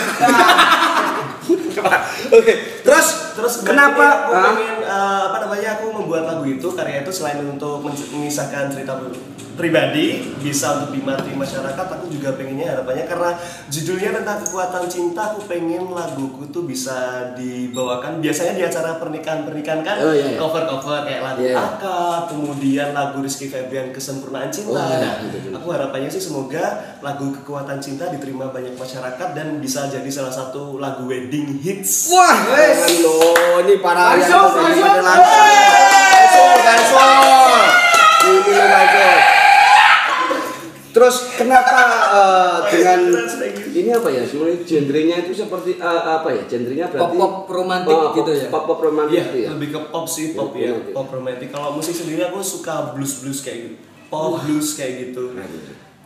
oke 2.39 2.55
terus 2.83 3.29
Terus 3.39 3.63
kenapa? 3.63 4.35
aku 4.35 4.51
pengen 4.59 4.78
eh, 4.89 5.21
apa 5.25 5.37
namanya 5.39 5.69
aku 5.77 5.87
membuat 5.93 6.25
lagu 6.25 6.45
itu 6.45 6.69
karya 6.71 7.03
itu 7.03 7.13
selain 7.13 7.45
untuk 7.45 7.81
men- 7.81 8.09
mengisahkan 8.11 8.69
cerita 8.69 8.97
pribadi 9.55 10.23
bisa 10.39 10.79
untuk 10.79 10.95
dimengerti 10.95 11.35
masyarakat 11.35 11.83
aku 11.91 12.07
juga 12.07 12.31
pengennya 12.33 12.71
harapannya 12.71 13.05
karena 13.05 13.31
judulnya 13.67 14.15
tentang 14.15 14.39
kekuatan 14.41 14.87
cinta 14.87 15.35
aku 15.35 15.51
pengen 15.51 15.91
laguku 15.91 16.47
tuh 16.49 16.63
bisa 16.63 16.95
dibawakan 17.35 18.23
biasanya 18.23 18.55
di 18.55 18.63
acara 18.63 18.97
pernikahan 18.97 19.43
pernikahan 19.43 19.83
kan 19.83 19.99
Oh, 19.99 20.15
iya, 20.15 20.31
iya. 20.31 20.39
cover 20.39 20.63
cover 20.65 21.03
kayak 21.03 21.27
lagu 21.27 21.43
akad 21.51 22.23
kemudian 22.31 22.95
lagu 22.95 23.19
Rizky 23.19 23.47
Febian 23.47 23.91
kesempurnaan 23.91 24.47
cinta. 24.49 24.71
Oh, 24.71 24.87
iya, 24.87 24.95
Nah, 24.97 25.15
iya, 25.19 25.39
iya. 25.41 25.51
aku 25.53 25.67
harapannya 25.69 26.07
sih 26.07 26.23
semoga 26.23 26.65
lagu 27.03 27.35
kekuatan 27.35 27.79
cinta 27.79 28.07
diterima 28.07 28.49
banyak 28.49 28.79
masyarakat 28.79 29.29
dan 29.35 29.59
bisa 29.59 29.91
jadi 29.91 30.07
salah 30.07 30.31
satu 30.31 30.79
lagu 30.79 31.03
wedding 31.05 31.59
hits. 31.59 32.15
Wah, 32.15 32.47
loh, 33.03 33.35
ini 33.61 33.83
para 33.83 34.15
yang 34.15 34.55
Langsung. 36.59 37.51
Ini 38.29 38.53
masuk. 38.55 39.19
Terus 40.89 41.17
kenapa 41.39 41.79
eh, 42.11 42.57
dengan 42.75 43.01
ini 43.71 43.91
apa 43.93 44.09
ya? 44.11 44.23
Sebenarnya 44.27 44.59
genrenya 44.67 45.17
itu 45.23 45.33
seperti 45.37 45.79
eh, 45.79 46.03
apa 46.03 46.29
ya? 46.35 46.43
Genrenya 46.51 46.91
berarti 46.91 47.15
Pop-pop 47.15 47.47
romantik 47.47 47.95
Oh, 47.95 48.11
gitu 48.17 48.31
ya? 48.35 48.47
Pop-pop 48.51 48.79
romantik 48.83 49.15
Iya, 49.15 49.25
gitu 49.31 49.39
ya. 49.39 49.49
lebih 49.55 49.69
ke 49.71 49.81
pop 49.95 50.07
sih, 50.11 50.35
pop 50.35 50.51
ya, 50.59 50.75
romantis. 50.75 50.95
pop 50.97 51.09
romantis. 51.13 51.49
Kalau 51.55 51.69
musik 51.77 51.95
sendiri 51.95 52.23
aku 52.27 52.43
suka 52.43 52.97
blues 52.97 53.23
blues 53.23 53.41
kayak 53.47 53.59
gitu, 53.71 53.75
pop 54.11 54.43
blues 54.43 54.75
kayak 54.75 54.93
gitu. 55.07 55.39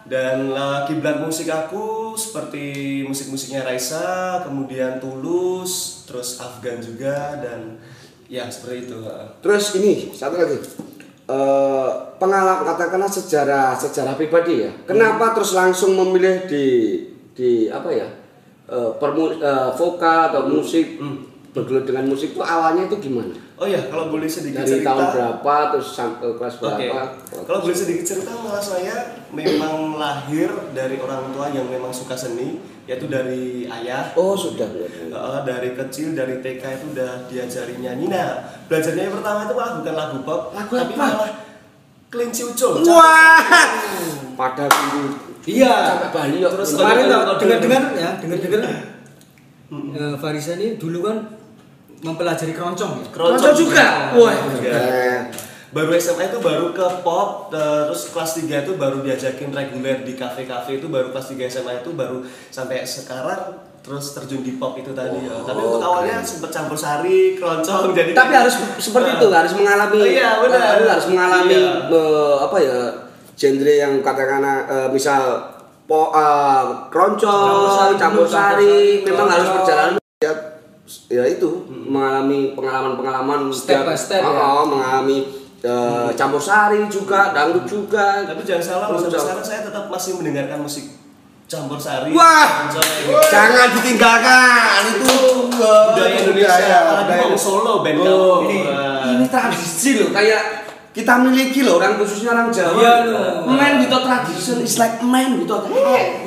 Dan 0.02 0.50
uh, 0.52 0.84
kiblat 0.84 1.22
musik 1.22 1.46
aku 1.48 2.12
seperti 2.12 3.00
musik-musiknya 3.06 3.62
Raisa, 3.64 4.42
kemudian 4.44 4.98
Tulus, 5.00 6.04
terus 6.04 6.36
Afgan 6.36 6.82
juga 6.82 7.38
dan 7.40 7.78
ya 8.32 8.48
seperti 8.48 8.88
itu. 8.88 8.96
uh. 9.04 9.28
Terus 9.44 9.76
ini 9.76 10.08
satu 10.16 10.40
lagi. 10.40 10.56
Eh, 11.22 11.90
pengalaman 12.16 12.64
katakanlah 12.64 13.12
sejarah 13.12 13.76
sejarah 13.76 14.16
pribadi 14.16 14.64
ya. 14.64 14.72
Kenapa 14.88 15.36
terus 15.36 15.52
langsung 15.52 15.92
memilih 15.92 16.48
di 16.48 16.64
di 17.36 17.68
apa 17.68 17.92
ya? 17.92 18.08
eh, 18.72 18.90
permu, 18.96 19.36
eh, 19.36 19.70
vokal 19.76 20.32
atau 20.32 20.48
musik 20.48 20.96
bergelut 21.52 21.84
dengan 21.84 22.08
musik 22.08 22.32
itu 22.32 22.40
awalnya 22.40 22.88
itu 22.88 22.96
gimana? 22.98 23.36
Oh 23.54 23.68
ya, 23.68 23.78
kalau 23.86 24.08
boleh 24.08 24.24
sedikit 24.24 24.64
Dari 24.64 24.80
cerita. 24.80 24.90
tahun 24.90 25.04
berapa 25.12 25.56
terus 25.70 25.88
sampai 25.92 26.34
kelas 26.34 26.54
berapa? 26.58 27.00
kalau 27.44 27.60
boleh 27.60 27.76
sedikit 27.76 28.02
cerita 28.02 28.32
malah 28.34 28.58
saya 28.58 29.20
memang 29.30 29.94
lahir 29.94 30.48
dari 30.72 30.96
orang 30.96 31.28
tua 31.30 31.46
yang 31.48 31.68
memang 31.68 31.92
suka 31.92 32.16
seni, 32.16 32.56
yaitu 32.82 33.06
dari 33.06 33.68
ayah. 33.70 34.10
Oh 34.14 34.32
sudah. 34.32 34.66
Uh, 35.06 35.40
dari 35.42 35.72
kecil 35.72 36.12
dari 36.12 36.40
TK 36.40 36.62
itu 36.72 36.86
udah 36.90 37.28
diajari 37.28 37.76
nyanyi. 37.78 38.08
Nah, 38.08 38.40
belajarnya 38.66 39.02
yang 39.06 39.14
pertama 39.14 39.44
itu 39.44 39.54
malah 39.54 39.72
bukan 39.76 39.94
lagu 39.94 40.18
pop, 40.24 40.40
Lagu 40.50 40.72
tapi 40.72 40.94
apa? 40.94 41.04
malah 41.06 41.30
kelinci 42.08 42.42
ucul. 42.44 42.80
Wah, 42.82 43.44
pada 44.34 44.64
dulu. 44.66 45.04
Iya. 45.44 45.74
Sampai 45.94 46.10
Bali. 46.10 46.36
Terus 46.40 46.70
Kemarin 46.72 47.04
kalau- 47.06 47.36
dengar-dengar 47.36 47.82
ya, 47.94 48.10
dengar-dengar. 48.18 48.62
eh, 49.72 50.14
Farisa 50.16 50.52
ini 50.54 50.76
dulu 50.76 50.98
kan 51.02 51.16
mempelajari 52.02 52.52
keroncong 52.52 52.92
ya. 52.98 53.06
Keroncong 53.08 53.54
juga? 53.54 53.86
Wah, 54.12 54.34
Juga. 54.50 54.70
keren. 54.70 55.22
Baru 55.72 55.88
SMA 55.96 56.28
itu 56.28 56.36
baru 56.36 56.68
ke 56.70 56.84
pop, 57.00 57.48
terus 57.48 58.12
kelas 58.12 58.36
3 58.36 58.60
itu 58.60 58.76
baru 58.76 59.00
diajakin 59.00 59.48
reguler 59.48 60.04
di 60.04 60.12
kafe-kafe 60.12 60.76
itu 60.76 60.86
baru 60.86 61.08
kelas 61.08 61.32
3 61.32 61.48
SMA 61.48 61.72
itu 61.80 61.90
baru 61.92 62.20
sampai 62.50 62.84
sekarang 62.84 63.56
terus 63.80 64.12
terjun 64.12 64.44
di 64.44 64.60
pop 64.60 64.76
itu 64.76 64.92
tadi 64.92 65.24
ya. 65.24 65.32
Tapi 65.40 65.58
untuk 65.58 65.80
awalnya 65.80 66.20
sempet 66.20 66.52
campur 66.52 66.76
sari, 66.76 67.34
keroncong 67.34 67.90
jadi 67.96 68.12
Tapi 68.12 68.32
harus 68.36 68.52
seperti 68.76 69.16
itu, 69.16 69.26
harus 69.26 69.52
mengalami. 69.56 69.96
Oh, 69.96 70.06
iya, 70.06 70.30
benar. 70.38 70.60
harus, 70.76 70.86
harus 70.92 71.06
mengalami 71.08 71.56
Iya. 71.56 71.88
eh, 71.88 72.34
apa 72.38 72.56
ya? 72.58 72.78
Genre 73.32 73.74
yang 73.74 73.94
katakanlah 73.98 74.56
eh, 74.68 74.88
misal 74.92 75.40
po, 75.82 76.12
eh, 76.12 76.64
keroncong, 76.92 77.96
Campur 77.96 78.28
sari, 78.28 79.00
memang 79.00 79.24
harus 79.26 79.48
keroncong. 79.48 79.64
perjalanan 79.64 79.92
ya, 80.20 80.32
ya 81.08 81.24
itu 81.28 81.66
mengalami 81.68 82.56
pengalaman-pengalaman 82.56 83.52
Step 83.52 83.84
by 83.84 83.96
step, 83.96 84.22
oh, 84.24 84.32
ya. 84.32 84.42
oh, 84.42 84.64
mengalami 84.68 85.18
eh, 85.62 86.10
campur 86.16 86.42
sari 86.42 86.86
juga, 86.88 87.32
dangdut 87.36 87.68
juga. 87.68 88.24
Tapi 88.24 88.40
jangan 88.42 88.64
salah, 88.64 88.86
sampai 88.96 89.20
sekarang 89.20 89.46
saya 89.46 89.60
tetap 89.66 89.84
masih 89.92 90.18
mendengarkan 90.18 90.58
musik 90.62 90.84
campur 91.50 91.76
sari. 91.76 92.16
Wah! 92.16 92.72
Jangan 93.28 93.76
ditinggalkan 93.76 94.80
itu 94.96 95.14
eh, 95.52 95.82
budaya 95.92 96.16
Indonesia, 96.16 96.76
apalagi 96.88 97.12
Hong 97.28 97.36
Solo 97.36 97.84
band 97.84 97.98
Oh, 98.02 98.48
ini, 98.48 98.64
ini 99.18 99.24
tradisi 99.28 100.00
loh 100.00 100.08
kayak 100.10 100.61
kita 100.92 101.24
miliki 101.24 101.64
loh 101.64 101.80
orang 101.80 101.96
khususnya 101.96 102.36
orang 102.36 102.52
Jawa. 102.52 102.76
Iya, 102.76 102.94
loh. 103.08 103.48
Man 103.48 103.80
without 103.80 104.04
tradition 104.04 104.60
is 104.60 104.76
like 104.76 105.00
without 105.00 105.64
head. 105.72 106.20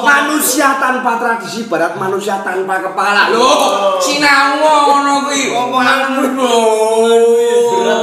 manusia 0.00 0.80
tanpa 0.80 1.20
tradisi 1.20 1.68
barat 1.68 1.92
manusia 2.00 2.40
tanpa 2.40 2.80
kepala. 2.80 3.28
Loh, 3.28 4.00
sinau 4.00 4.56
ngono 4.56 5.28
kuwi 5.28 5.52
omonganmu 5.52 6.24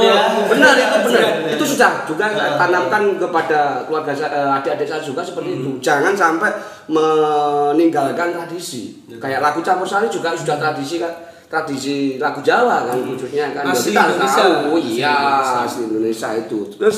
ya. 0.06 0.18
Benar 0.46 0.74
itu 0.78 0.98
benar. 1.02 1.18
Ya. 1.18 1.30
Itu 1.58 1.64
sudah 1.66 2.06
juga 2.06 2.30
saya 2.30 2.54
tanamkan 2.54 3.18
kepada 3.18 3.82
keluarga 3.82 4.14
eh, 4.14 4.56
adik-adik 4.62 4.86
saya 4.86 5.02
juga 5.02 5.26
seperti 5.26 5.50
itu. 5.58 5.82
Jangan 5.82 6.14
sampai 6.14 6.50
meninggalkan 6.86 8.30
tradisi. 8.30 9.02
Kayak 9.18 9.42
lagu 9.42 9.58
campur 9.66 9.90
sari 9.90 10.06
juga 10.06 10.30
sudah 10.38 10.62
tradisi 10.62 11.02
kan 11.02 11.31
tradisi 11.52 12.16
lagu 12.16 12.40
Jawa 12.40 12.88
kan 12.88 12.96
khususnya 13.04 13.52
kan 13.52 13.68
Asli 13.68 13.92
kita 13.92 14.00
harus 14.00 14.16
Indonesia. 14.16 14.40
tahu 14.40 14.72
iya 14.80 15.16
asli 15.62 15.82
Indonesia 15.84 16.28
itu 16.34 16.58
terus 16.72 16.96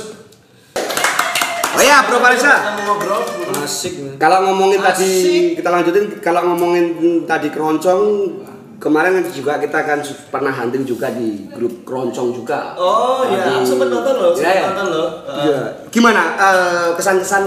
oh 1.75 1.83
ya 1.83 2.07
Bro 2.07 2.23
ngobrol. 2.23 3.23
Asik. 3.59 4.15
kalau 4.15 4.47
ngomongin 4.47 4.79
tadi 4.79 5.11
Asik. 5.11 5.45
kita 5.59 5.69
lanjutin 5.69 6.05
kalau 6.23 6.47
ngomongin 6.47 6.87
tadi 7.27 7.51
keroncong 7.51 8.03
kemarin 8.79 9.27
juga 9.27 9.57
kita 9.57 9.83
kan 9.83 9.99
pernah 10.31 10.53
hunting 10.53 10.85
juga 10.85 11.11
di 11.11 11.51
grup 11.51 11.83
keroncong 11.83 12.31
juga 12.31 12.77
Oh 12.77 13.25
iya, 13.27 13.59
aku 13.59 13.65
sempet 13.65 13.89
nonton 13.89 14.15
loh, 14.15 14.31
Iya, 14.37 14.45
iya. 14.47 14.63
nonton 14.69 14.87
loh. 14.87 15.09
Iya. 15.25 15.61
Gimana 15.89 16.23
eh, 16.37 16.89
kesan-kesan 16.93 17.45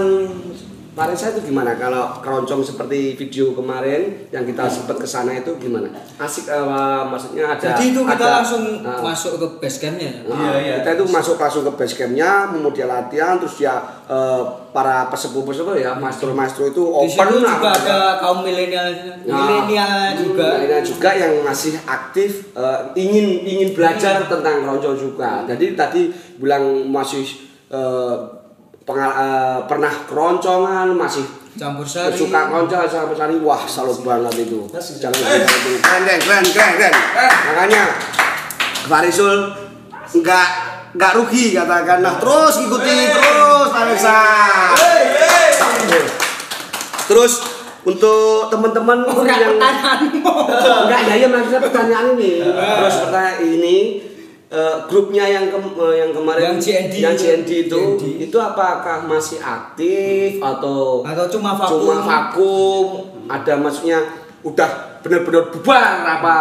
Farisa 0.98 1.30
itu 1.30 1.46
gimana 1.46 1.78
kalau 1.78 2.10
keroncong 2.18 2.58
seperti 2.60 3.14
video 3.14 3.54
kemarin 3.54 4.26
yang 4.28 4.42
kita 4.42 4.66
sempat 4.66 4.98
ke 4.98 5.06
sana 5.06 5.30
itu 5.32 5.54
gimana? 5.56 5.86
Asik 6.18 6.50
eh, 6.50 6.58
maksudnya 7.06 7.46
ada 7.48 7.62
Jadi 7.70 7.94
itu 7.94 8.02
kita 8.02 8.18
ada- 8.18 8.34
langsung 8.36 8.82
Nah, 8.82 8.98
masuk 8.98 9.38
ke 9.38 9.46
base 9.58 9.78
campnya. 9.78 10.10
nah, 10.24 10.34
Iya, 10.34 10.52
iya. 10.58 10.74
Kita 10.80 10.90
itu 10.92 11.04
masuk 11.06 11.38
langsung 11.38 11.62
ke 11.62 11.72
base 11.72 11.94
campnya, 11.94 12.30
kemudian 12.50 12.88
latihan, 12.88 13.38
terus 13.38 13.56
ya 13.58 13.78
eh, 14.04 14.42
para 14.68 15.06
pesepuh-pesepuh 15.06 15.78
ya, 15.78 15.94
maestro-maestro 15.94 16.66
itu 16.66 16.82
Di 16.82 17.06
situ 17.06 17.22
open 17.22 17.28
lah. 17.38 17.54
juga 17.54 17.70
ada 17.72 17.98
kaum 18.18 18.42
milenial, 18.42 18.88
Nah, 19.22 19.38
milenial 19.38 20.18
juga. 20.18 20.46
milenial 20.58 20.82
juga 20.82 21.10
yang 21.14 21.32
masih 21.40 21.78
aktif 21.80 22.50
eh, 22.52 22.78
ingin 22.96 23.26
ingin 23.46 23.68
belajar 23.70 24.26
tentang 24.26 24.66
keroncong 24.66 24.98
juga. 24.98 25.46
Jadi 25.46 25.72
tadi 25.72 26.10
bilang 26.36 26.64
masih 26.84 27.22
eh, 27.68 28.14
pengal- 28.88 29.12
eh, 29.14 29.58
pernah 29.68 29.92
keroncongan, 30.08 30.88
masih 30.96 31.28
Campur 31.54 31.84
sari. 31.84 32.16
suka 32.16 32.48
keroncong 32.48 32.88
sama 32.88 33.12
sari. 33.12 33.36
Wah, 33.38 33.62
salut 33.68 34.00
banget 34.00 34.48
itu. 34.48 34.64
Jangan 34.72 35.12
itu. 35.12 35.76
Keren, 35.78 36.02
keren, 36.06 36.18
keren, 36.18 36.44
keren, 36.48 36.72
keren. 36.80 36.94
Makanya 37.52 37.82
Farisul 38.88 39.52
nggak 40.14 40.46
nggak 40.96 41.12
rugi 41.14 41.52
katakan. 41.52 42.00
Nah, 42.00 42.16
terus 42.16 42.64
ikuti 42.64 42.96
terus 43.12 43.68
Farisa. 43.68 44.20
Terus 47.04 47.32
untuk 47.84 48.48
teman-teman 48.48 49.00
yang 49.40 49.56
Enggak, 50.84 51.00
ya, 51.08 51.14
ya 51.16 51.28
maksudnya 51.28 51.60
pertanyaan 51.62 52.06
ini. 52.16 52.30
Terus 52.44 52.94
pertanyaan 53.00 53.38
ini 53.42 53.76
eh, 54.48 54.76
grupnya 54.84 55.24
yang 55.24 55.46
kem- 55.46 55.76
eh, 55.78 55.94
yang 55.98 56.10
kemarin 56.10 56.44
Yang 56.50 56.58
GND 56.62 56.94
yang 56.96 57.12
itu. 57.12 57.22
GND 57.22 57.50
itu 57.62 57.78
GND. 57.78 58.04
itu 58.24 58.36
apakah 58.38 59.04
masih 59.04 59.38
aktif 59.38 60.36
atau 60.38 61.00
Atau 61.02 61.26
cuma 61.30 61.52
vakum. 61.54 61.78
cuma 61.78 61.96
vakum? 62.00 62.84
Ada 63.26 63.54
maksudnya 63.54 63.98
udah 64.40 64.70
benar-benar 64.98 65.48
bubar 65.48 65.84
apa 66.02 66.34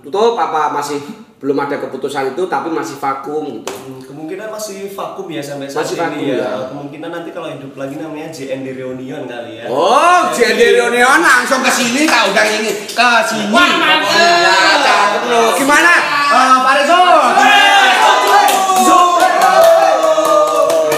tutup 0.00 0.34
apa 0.34 0.70
masih 0.72 1.00
belum 1.36 1.56
ada 1.58 1.76
keputusan 1.78 2.30
itu 2.30 2.42
tapi 2.46 2.68
masih 2.68 2.94
vakum 2.94 3.48
gitu. 3.50 3.72
Hmm, 3.72 3.96
kemungkinan 3.98 4.46
masih 4.46 4.86
vakum 4.88 5.24
ya 5.26 5.40
sampai 5.40 5.66
saat 5.66 5.82
Masih 5.82 5.96
ini 5.96 6.04
vakum, 6.04 6.20
ya. 6.22 6.36
ya. 6.36 6.50
Kemungkinan 6.68 7.10
nanti 7.10 7.30
kalau 7.32 7.48
hidup 7.48 7.72
lagi 7.74 7.96
namanya 7.96 8.28
JND 8.28 8.68
Reunion 8.74 9.24
kali 9.24 9.56
ya. 9.56 9.64
Oh, 9.66 10.28
jadi 10.30 10.76
reunion 10.76 11.18
langsung 11.18 11.60
ke 11.60 11.72
sini 11.72 12.04
kau 12.04 12.28
udah 12.28 12.44
ini 12.46 12.70
ke 12.86 13.08
sini. 13.24 13.48
Wah, 13.48 13.70
mantap. 13.72 15.08
Ya. 15.24 15.40
Gimana? 15.56 15.92
Eh, 16.30 16.56
Pak 16.62 16.72
Rezo. 16.78 17.00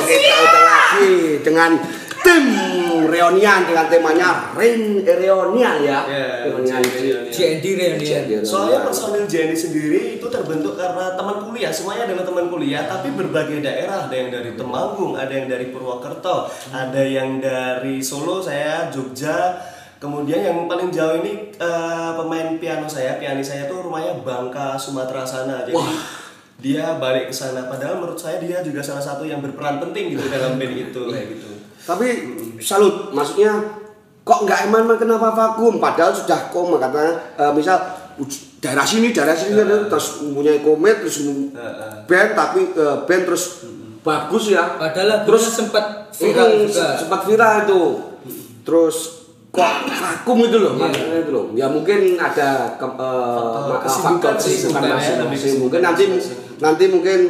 Kita 0.04 0.36
udah 0.44 0.62
lagi 0.68 1.40
dengan 1.40 1.70
tim 2.20 2.44
reunian 3.08 3.64
dengan 3.64 3.88
temanya 3.88 4.52
Ren 4.52 5.00
Reunian 5.00 5.76
ya. 5.80 6.04
Ya, 6.04 6.26
Reunian. 6.52 6.84
JND 7.32 7.64
reunion. 7.64 8.44
Soalnya 8.44 8.84
personil 8.84 9.24
JND 9.24 9.56
sendiri 9.56 10.20
itu 10.20 10.26
terbentuk 10.28 10.76
karena 10.76 11.16
teman 11.16 11.48
kuliah, 11.48 11.72
semuanya 11.72 12.12
adalah 12.12 12.28
teman 12.28 12.46
kuliah, 12.52 12.84
tapi 12.84 13.08
berbagai 13.16 13.64
daerah, 13.64 14.12
ada 14.12 14.14
yang 14.14 14.28
dari 14.28 14.52
Temanggung, 14.52 15.16
ada 15.16 15.32
yang 15.32 15.48
dari 15.48 15.72
Purwokerto, 15.72 16.52
ada 16.76 17.02
yang 17.02 17.40
dari 17.40 18.04
Solo, 18.04 18.44
saya 18.44 18.92
Jogja, 18.92 19.56
kemudian 20.02 20.42
yang 20.42 20.66
paling 20.66 20.90
jauh 20.90 21.22
ini 21.22 21.54
eh, 21.54 22.10
pemain 22.18 22.58
piano 22.58 22.90
saya, 22.90 23.22
pianis 23.22 23.46
saya 23.46 23.70
tuh 23.70 23.86
rumahnya 23.86 24.18
Bangka, 24.26 24.74
Sumatera 24.74 25.22
sana, 25.22 25.62
jadi 25.62 25.78
dia 26.58 26.98
balik 26.98 27.30
ke 27.30 27.34
sana. 27.34 27.70
Padahal 27.70 28.02
menurut 28.02 28.18
saya 28.18 28.42
dia 28.42 28.58
juga 28.66 28.82
salah 28.82 29.02
satu 29.02 29.22
yang 29.22 29.38
berperan 29.38 29.78
penting 29.78 30.18
gitu 30.18 30.26
dalam 30.26 30.58
band 30.58 30.74
itu, 30.74 31.02
kayak 31.06 31.26
gitu. 31.38 31.50
Tapi 31.86 32.06
salut, 32.58 33.14
maksudnya 33.14 33.78
kok 34.22 34.42
nggak 34.42 34.70
eman 34.70 34.90
kenapa 34.98 35.30
vakum? 35.30 35.78
Padahal 35.78 36.10
sudah 36.10 36.50
koma 36.50 36.82
katanya 36.82 37.14
eh, 37.38 37.52
misal 37.54 37.78
daerah 38.58 38.86
sini, 38.86 39.14
daerah 39.14 39.38
sini 39.38 39.54
terus 39.86 40.22
mempunyai 40.22 40.62
komit 40.62 40.98
terus 41.02 41.22
mem- 41.26 41.54
Heeh. 41.54 41.92
band 42.10 42.30
tapi 42.34 42.60
eh, 42.74 42.96
band 43.06 43.22
terus 43.30 43.44
bagus 44.02 44.50
ya. 44.50 44.78
Padahal 44.78 45.22
terus 45.22 45.46
sempat 45.46 46.10
viral 46.10 46.66
juga. 46.66 46.98
sempat 46.98 47.20
viral 47.22 47.54
itu. 47.66 47.82
Terus 48.62 49.21
kok 49.52 49.72
vakum 49.84 50.48
itu 50.48 50.56
loh, 50.56 50.72
maksudnya 50.80 51.28
itu 51.28 51.30
loh. 51.30 51.44
Ya 51.52 51.68
mungkin 51.68 52.16
ada 52.16 52.72
ke, 52.80 52.86
kesibukan 53.84 54.32
faktor 54.32 54.34
sih 54.40 54.56
kesibukan 54.64 55.60
Mungkin 55.60 55.80
nanti 55.84 56.04
nanti 56.56 56.84
mungkin 56.88 57.20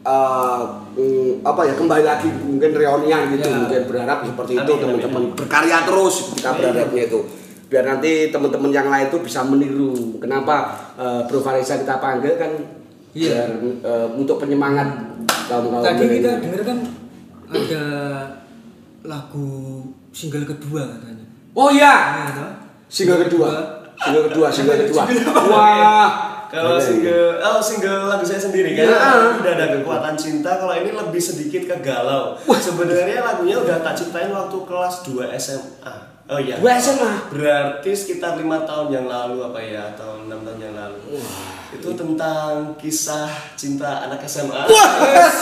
mm, 0.00 1.44
apa 1.44 1.60
ya 1.68 1.74
kembali 1.76 2.04
lagi 2.08 2.28
mungkin 2.32 2.72
reunian 2.72 3.36
gitu. 3.36 3.46
Ya. 3.52 3.56
mungkin 3.60 3.82
berharap 3.84 4.18
seperti 4.24 4.52
itu 4.64 4.72
Amin, 4.72 4.80
teman-teman. 4.80 5.22
amin. 5.28 5.36
berkarya 5.36 5.78
terus 5.84 6.14
ketika 6.32 6.50
berharapnya 6.56 7.02
itu. 7.04 7.20
Biar 7.70 7.84
nanti 7.86 8.32
teman-teman 8.34 8.70
yang 8.72 8.88
lain 8.88 9.06
itu 9.12 9.18
bisa 9.20 9.44
meniru. 9.44 10.16
Kenapa 10.18 10.88
eh, 10.96 11.20
Bro 11.28 11.44
Farisa 11.44 11.76
kita 11.76 12.00
panggil 12.00 12.40
kan? 12.40 12.50
Iya. 13.12 13.44
biar 13.44 13.50
eh, 13.84 14.08
untuk 14.16 14.40
penyemangat 14.40 14.88
kaum 15.52 15.68
kaum 15.68 15.84
Tadi 15.84 16.04
kita 16.16 16.40
dengar 16.40 16.62
kan 16.64 16.78
ada 17.50 17.84
lagu 19.04 19.82
single 20.10 20.44
kedua 20.44 20.82
katanya. 20.86 21.24
oh 21.52 21.68
iya 21.70 21.94
toh? 22.30 22.50
single 22.86 23.22
kedua 23.22 23.50
single 23.96 24.24
kedua 24.28 24.46
single 24.50 24.78
kedua 24.86 25.02
wah 25.48 26.10
Kalau 26.50 26.82
single, 26.82 27.38
oh 27.38 27.62
single 27.62 28.10
lagu 28.10 28.26
saya 28.26 28.42
sendiri 28.42 28.74
kan, 28.74 28.90
Ya. 28.90 29.38
udah 29.38 29.54
ada 29.54 29.70
kekuatan 29.70 30.18
cinta. 30.18 30.58
Kalau 30.58 30.74
ini 30.74 30.90
lebih 30.90 31.22
sedikit 31.22 31.62
ke 31.62 31.78
galau. 31.78 32.34
Sebenarnya 32.42 33.22
lagunya 33.22 33.54
udah 33.54 33.78
tak 33.78 33.94
ciptain 33.94 34.34
waktu 34.34 34.58
kelas 34.66 35.06
2 35.06 35.30
SMA. 35.38 36.09
Oh 36.30 36.38
iya. 36.38 36.62
Dua 36.62 36.78
SMA? 36.78 37.34
Berarti 37.34 37.90
sekitar 37.90 38.38
lima 38.38 38.62
tahun 38.62 38.94
yang 38.94 39.06
lalu 39.10 39.42
apa 39.50 39.58
ya 39.58 39.82
atau 39.90 40.22
enam 40.22 40.46
tahun 40.46 40.62
yang 40.62 40.74
lalu. 40.78 41.18
Itu 41.74 41.90
tentang 41.98 42.78
kisah 42.78 43.26
cinta 43.58 44.06
anak 44.06 44.22
SMA. 44.30 44.62
Wah, 44.70 44.88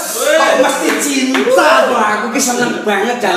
kok 0.08 0.54
mesti 0.64 0.88
cinta 1.04 1.92
tuh 1.92 1.98
aku 2.00 2.26
ki 2.32 2.40
seneng 2.40 2.80
banget 2.88 3.20
jane. 3.20 3.36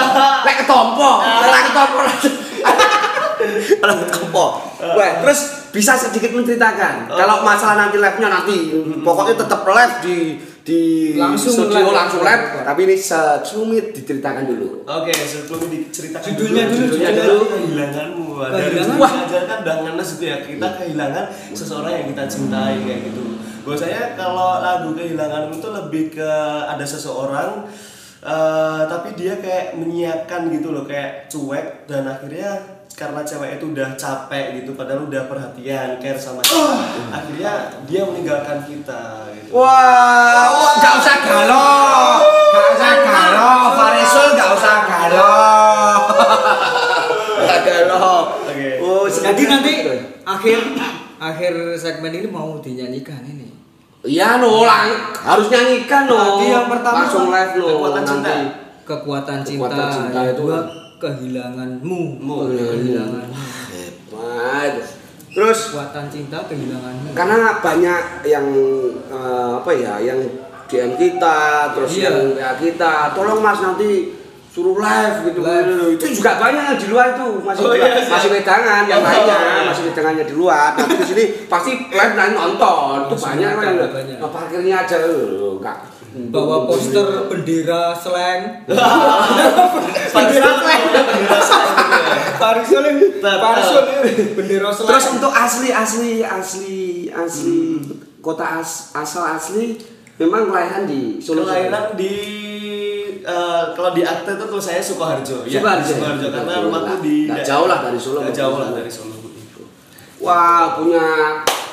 Lek 0.46 0.56
ketompo, 0.60 1.10
lek 1.24 1.62
ketompo. 1.72 2.00
Lek 3.88 3.96
ketompo. 4.04 4.46
Wah, 4.92 5.10
terus 5.24 5.40
bisa 5.72 5.96
sedikit 5.96 6.36
menceritakan 6.36 7.08
kalau 7.08 7.40
masalah 7.40 7.88
nanti 7.88 7.96
live-nya 7.96 8.28
nanti 8.28 8.76
pokoknya 9.00 9.40
tetap 9.40 9.64
live 9.64 9.96
di 10.04 10.16
di 10.62 11.14
Langsung 11.18 11.50
studio 11.66 11.90
live. 11.90 11.90
langsung 11.90 12.22
live 12.22 12.44
tapi 12.62 12.80
ini 12.86 12.94
secumit 12.94 13.90
diceritakan 13.90 14.46
dulu. 14.46 14.86
Oke, 14.86 15.10
sebelum 15.10 15.66
diceritakan 15.66 16.22
Judulnya 16.32 16.64
dulu, 16.70 16.78
judulnya 16.86 17.10
dulu 17.12 17.26
dulu. 17.26 17.44
kehilanganmu. 17.50 18.26
Dari 18.38 18.62
Kehilangan? 18.70 18.96
Wah, 18.98 19.12
kan 19.26 19.58
udah 19.66 19.76
ngenes 19.82 20.08
itu 20.14 20.24
ya. 20.24 20.36
Kita 20.40 20.68
kehilangan 20.78 21.24
seseorang 21.50 21.92
yang 21.98 22.06
kita 22.14 22.24
cintai 22.26 22.74
kayak 22.82 23.00
gitu. 23.10 23.22
Buat 23.62 23.78
saya 23.78 24.14
kalau 24.14 24.58
lagu 24.58 24.90
kehilanganmu 24.94 25.54
itu 25.58 25.68
lebih 25.70 26.04
ke 26.14 26.30
ada 26.66 26.82
seseorang 26.82 27.66
eh, 28.22 28.82
tapi 28.86 29.18
dia 29.18 29.38
kayak 29.38 29.74
menyiapkan 29.74 30.46
gitu 30.50 30.70
loh, 30.70 30.86
kayak 30.86 31.26
cuek 31.26 31.90
dan 31.90 32.06
akhirnya 32.06 32.81
karena 32.92 33.24
cewek 33.24 33.56
itu 33.56 33.72
udah 33.72 33.96
capek 33.96 34.60
gitu 34.60 34.76
padahal 34.76 35.08
udah 35.08 35.24
perhatian 35.24 35.96
care 35.96 36.20
sama 36.20 36.44
kita 36.44 36.76
akhirnya 37.08 37.52
dia 37.88 38.02
meninggalkan 38.04 38.60
kita 38.68 39.32
gitu 39.32 39.42
Wah, 39.52 40.48
wah, 40.48 40.72
nggak 40.80 40.94
usah 40.96 41.16
galau, 41.28 42.24
nggak 42.24 42.66
usah 42.72 42.92
galau, 43.04 43.60
Farisul 43.76 44.28
nggak 44.32 44.50
usah 44.56 44.76
galau, 44.88 45.96
nggak 47.36 47.60
galau. 47.60 48.32
Oke. 48.48 48.80
Oh, 48.80 49.04
Jadi 49.04 49.42
nanti 49.44 49.72
akhir 50.24 50.58
akhir 51.20 51.52
segmen 51.76 52.16
ini 52.16 52.32
mau 52.32 52.64
dinyanyikan 52.64 53.20
ini. 53.28 53.52
Iya 54.08 54.40
no, 54.40 54.64
lang, 54.64 54.88
harus 55.20 55.52
nyanyikan 55.52 56.08
no. 56.08 56.16
Tadi 56.16 56.46
yang 56.48 56.72
pertama 56.72 57.04
langsung 57.04 57.28
live 57.28 57.52
no. 57.60 57.66
Kekuatan 57.68 58.02
cinta. 58.08 58.32
nanti. 58.32 58.48
Kekuatan 58.88 59.38
cinta, 59.44 59.68
Kekuatan 59.68 59.88
cinta 59.92 60.20
yang 60.24 60.32
itu 60.32 60.44
kan. 60.48 60.64
Kehilanganmu. 61.02 62.00
Mu. 62.16 62.36
Kehilanganmu. 62.48 63.34
Hebat. 63.74 64.74
Terus 65.32 65.58
Kekuatan 65.72 66.06
cinta, 66.06 66.38
kehilanganmu. 66.44 67.16
karena 67.16 67.58
banyak 67.58 68.00
yang 68.22 68.46
eh, 69.08 69.50
apa 69.58 69.70
ya, 69.72 69.96
yang 69.98 70.20
DM 70.68 70.92
kita, 70.94 71.40
terus 71.74 71.90
Iya. 71.96 72.04
yang 72.06 72.16
WA 72.32 72.52
kita, 72.56 73.12
tolong 73.12 73.40
mas 73.40 73.58
nanti 73.58 74.12
suruh 74.48 74.76
live 74.76 75.16
gitu. 75.26 75.40
Live. 75.40 75.96
Itu 75.96 76.06
juga 76.14 76.36
banyak 76.36 76.64
yang 76.66 76.78
di 76.78 76.88
luar 76.88 77.06
itu 77.12 77.24
masih 77.40 77.64
Oh, 77.64 77.72
iya, 77.72 77.88
iya. 77.90 78.04
masih 78.04 78.28
wedangan 78.30 78.82
yang 78.84 79.00
Oh, 79.00 79.04
lainnya, 79.04 79.36
iya. 79.36 79.62
masih 79.64 79.82
wedangannya 79.88 80.24
di 80.24 80.34
luar. 80.36 80.68
Tapi 80.76 80.92
di 80.94 81.06
sini 81.08 81.24
pasti 81.44 81.72
live 81.88 82.14
nanti 82.14 82.34
nonton. 82.36 82.96
Itu 83.08 83.16
banyak 83.16 83.52
kan. 83.52 83.72
banyak. 83.88 84.16
Nah, 84.20 84.28
parkirnya 84.28 84.74
aja 84.84 84.96
loh, 85.00 85.56
Kak. 85.58 85.76
Bawa 86.12 86.68
poster 86.68 87.08
bendera 87.32 87.96
slang. 87.96 88.68
bendera 90.12 90.50
slang 90.60 90.80
ya. 90.84 90.92
Parisul 92.36 92.84
ini, 92.84 93.06
bendera 94.36 94.68
slang. 94.68 94.92
Terus 94.92 95.06
untuk 95.16 95.32
asli 95.32 95.72
asli 95.72 96.20
asli 96.20 97.08
asli 97.08 97.80
kota 98.20 98.60
as, 98.60 98.92
asal 98.92 99.24
asli 99.24 99.80
memang 100.20 100.52
kelahiran 100.52 100.84
di 100.84 101.16
Solo. 101.16 101.48
Kelahiran 101.48 101.96
di 101.96 102.14
eh, 103.24 103.64
kalau 103.72 103.90
di 103.96 104.04
akte 104.04 104.36
itu 104.36 104.44
tulis 104.44 104.64
saya 104.68 104.84
Sukoharjo. 104.84 105.48
Ya, 105.48 105.64
Sukoharjo. 105.64 105.90
Sukoharjo 105.96 106.28
karena 106.28 106.54
rumahku 106.60 106.94
di 107.00 107.16
Nggak 107.32 107.46
jauh 107.46 107.66
lah 107.66 107.78
dari 107.88 107.96
Solo. 107.96 108.20
Nggak 108.20 108.36
jauh 108.36 108.56
lah 108.60 108.68
dari 108.76 108.90
Solo. 108.92 109.16
Wah 110.22 110.76
punya 110.78 111.06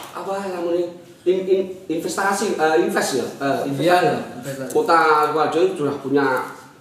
apa 0.10 0.34
namanya 0.48 1.09
in, 1.24 1.38
in, 1.44 1.62
investasi 1.90 2.56
eh, 2.56 2.76
invest 2.82 3.12
ya 3.16 3.26
Iya, 3.26 3.50
investasi. 3.66 3.84
iya, 3.84 3.98
investasi. 4.38 4.72
Kota 4.72 5.00
itu 5.34 5.76
sudah 5.76 5.96
punya 6.00 6.28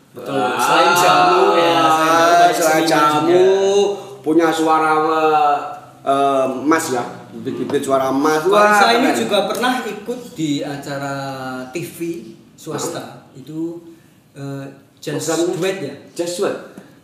Betul. 0.09 0.35
Selain 0.35 0.93
jamu 0.97 1.43
ya, 1.55 1.79
selain 1.79 1.95
jamu 2.01 2.35
Ah, 2.35 2.49
banyak 2.49 2.57
selain 2.57 2.83
seniman 2.83 2.89
jamu 2.89 3.29
juga. 3.29 4.19
punya 4.19 4.49
suara 4.51 4.93
eh, 6.03 6.47
emas 6.59 6.85
ya 6.91 7.05
bibit-bibit 7.29 7.83
suara 7.85 8.09
emas 8.09 8.43
Wah, 8.49 8.89
ini 8.91 9.13
keren. 9.13 9.21
juga 9.21 9.39
pernah 9.47 9.85
ikut 9.85 10.21
di 10.35 10.65
acara 10.65 11.15
TV 11.71 12.25
swasta. 12.57 13.29
Itu 13.33 13.85
eh, 14.35 14.65
Just 14.99 15.29
Duet 15.55 15.77
ya. 15.79 15.95
Just 16.17 16.41
Duet 16.41 16.57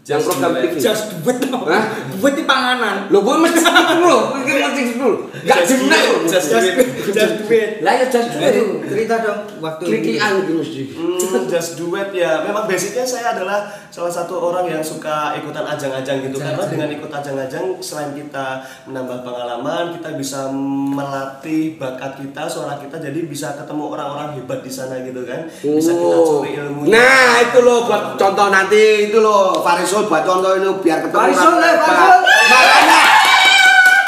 yang 0.05 0.21
program. 0.21 0.53
TV 0.59 0.75
Just 0.77 1.05
Duet. 1.23 1.39
Hah? 1.49 1.85
Duet 2.11 2.35
di 2.35 2.45
panganan. 2.45 3.09
Lo 3.09 3.23
gue 3.23 3.37
mesti 3.39 3.61
gitu 3.63 3.95
lo, 4.01 4.19
gue 4.37 4.59
gitu 4.75 4.97
lo. 4.99 5.11
Gak 5.45 5.61
jenak 5.65 6.03
Just 6.27 6.49
Duet. 6.51 6.75
Just 7.07 7.35
Duet. 7.43 7.71
Lah 7.81 7.93
ya 7.93 8.07
just 8.07 8.31
duet. 8.33 8.55
cerita 8.85 9.15
dong 9.21 9.41
waktu 9.59 9.83
Klikian 9.85 10.33
gitu. 10.43 10.63
Hmm, 10.95 11.45
just 11.45 11.77
duet 11.77 12.09
ya. 12.11 12.41
Memang 12.41 12.65
basicnya 12.65 13.03
saya 13.03 13.33
adalah 13.33 13.67
salah 13.89 14.09
satu 14.09 14.39
orang 14.39 14.65
yang 14.67 14.81
suka 14.81 15.35
ikutan 15.35 15.67
ajang-ajang 15.67 16.23
gitu. 16.23 16.37
Karena 16.39 16.65
dengan 16.65 16.89
ikut 16.91 17.11
ajang-ajang 17.11 17.65
selain 17.79 18.13
kita 18.13 18.61
menambah 18.85 19.21
pengalaman, 19.21 19.93
kita 19.93 20.15
bisa 20.15 20.49
melatih 20.49 21.77
bakat 21.77 22.17
kita, 22.19 22.47
suara 22.47 22.77
kita 22.77 22.97
jadi 22.99 23.21
bisa 23.25 23.53
ketemu 23.55 23.83
orang-orang 23.91 24.29
hebat 24.35 24.61
di 24.61 24.71
sana 24.71 25.01
gitu 25.01 25.25
kan. 25.25 25.45
Bisa 25.61 25.93
kita 25.93 26.15
Oh. 26.15 26.41
curi 26.41 26.55
ilmu. 26.55 26.87
Nah 26.87 27.41
itu 27.41 27.59
lo 27.61 27.85
buat 27.85 28.15
contoh 28.15 28.49
nanti 28.49 29.09
itu 29.09 29.19
lo 29.19 29.59
Farisol 29.61 30.07
buat 30.07 30.23
contoh 30.23 30.55
ini 30.55 30.69
biar 30.79 31.03
ketemu 31.03 31.19
Farisol, 31.19 31.51
orang 31.51 31.61
eh, 31.61 31.73
hebat. 31.75 31.87
Farisol. 31.89 32.19
Makanya 32.45 33.01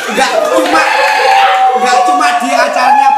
nggak 0.06 0.32
cuma 0.46 0.82
nggak 1.80 1.98
cuma 2.08 2.28
di 2.40 2.50
acaranya 2.52 3.08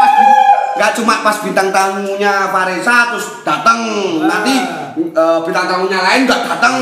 nggak 0.79 0.95
cuma 0.95 1.15
pas 1.27 1.37
bintang 1.43 1.75
tamunya 1.75 2.47
Faresa 2.55 3.11
terus 3.11 3.43
datang 3.43 3.83
nanti 4.23 4.55
eh, 4.95 5.39
bintang 5.43 5.67
tamunya 5.67 5.99
lain 5.99 6.23
nggak 6.23 6.41
datang 6.47 6.75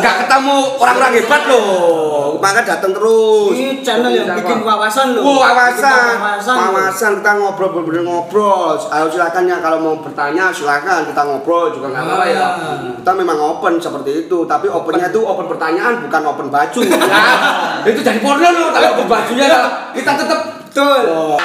nggak 0.00 0.14
ketemu 0.24 0.56
orang-orang 0.80 1.12
hebat 1.20 1.42
loh 1.44 2.12
maka 2.40 2.66
datang 2.66 2.90
terus 2.90 3.54
Ini 3.54 3.84
channel 3.86 4.10
yang 4.10 4.34
bikin 4.34 4.66
wawasan 4.66 5.14
loh. 5.14 5.22
Oh, 5.22 5.38
wawasan. 5.38 6.18
Wawasan. 6.18 6.56
Wawasan 6.58 7.12
kita 7.22 7.32
ngobrol 7.38 7.70
bener-bener 7.70 8.02
ngobrol. 8.02 8.74
Ayo 8.90 9.06
silakan 9.06 9.46
ya 9.46 9.62
kalau 9.62 9.78
mau 9.78 9.94
bertanya 10.02 10.50
silakan 10.50 11.06
kita 11.06 11.22
ngobrol 11.22 11.70
juga 11.70 11.94
nggak 11.94 12.02
apa-apa 12.02 12.26
ya. 12.26 12.42
Ah. 12.42 12.76
Kita 12.98 13.12
memang 13.14 13.38
open 13.38 13.78
seperti 13.78 14.26
itu, 14.26 14.42
tapi 14.50 14.66
opennya 14.66 15.14
itu 15.14 15.22
open 15.22 15.46
pertanyaan 15.46 16.02
bukan 16.02 16.22
open 16.34 16.46
baju. 16.50 16.80
ya. 16.82 17.24
itu 17.94 18.00
jadi 18.02 18.18
porno 18.18 18.48
loh 18.50 18.68
kalau 18.74 18.88
open 18.98 19.06
bajunya 19.06 19.46
kita 19.94 20.12
tetap 20.18 20.61
Betul. 20.72 21.04
Oh. 21.12 21.36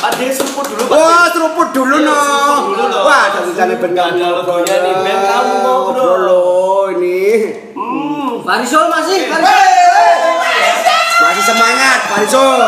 Pak 0.00 0.18
D 0.18 0.26
seruput 0.34 0.66
dulu 0.66 0.90
Pak 0.90 0.98
Wah, 0.98 1.30
seruput 1.30 1.68
dulu 1.70 2.02
Iya, 2.02 2.10
no. 2.10 2.18
seruput 2.18 2.82
dulu. 2.82 2.98
Wah, 3.06 3.24
dari 3.30 3.52
sana 3.54 3.74
ben 3.78 3.94
ada 3.94 4.26
logonya 4.42 4.76
nih, 4.82 4.94
Ben 5.06 5.18
kamu 5.22 5.54
mau 5.62 5.78
ngobrol 5.86 6.18
loh 6.26 6.82
ini. 6.98 7.46
Hmm. 7.78 8.42
Farisol 8.42 8.90
masih. 8.90 9.30
Masih 11.20 11.44
semangat, 11.46 11.98
Farisol. 12.10 12.60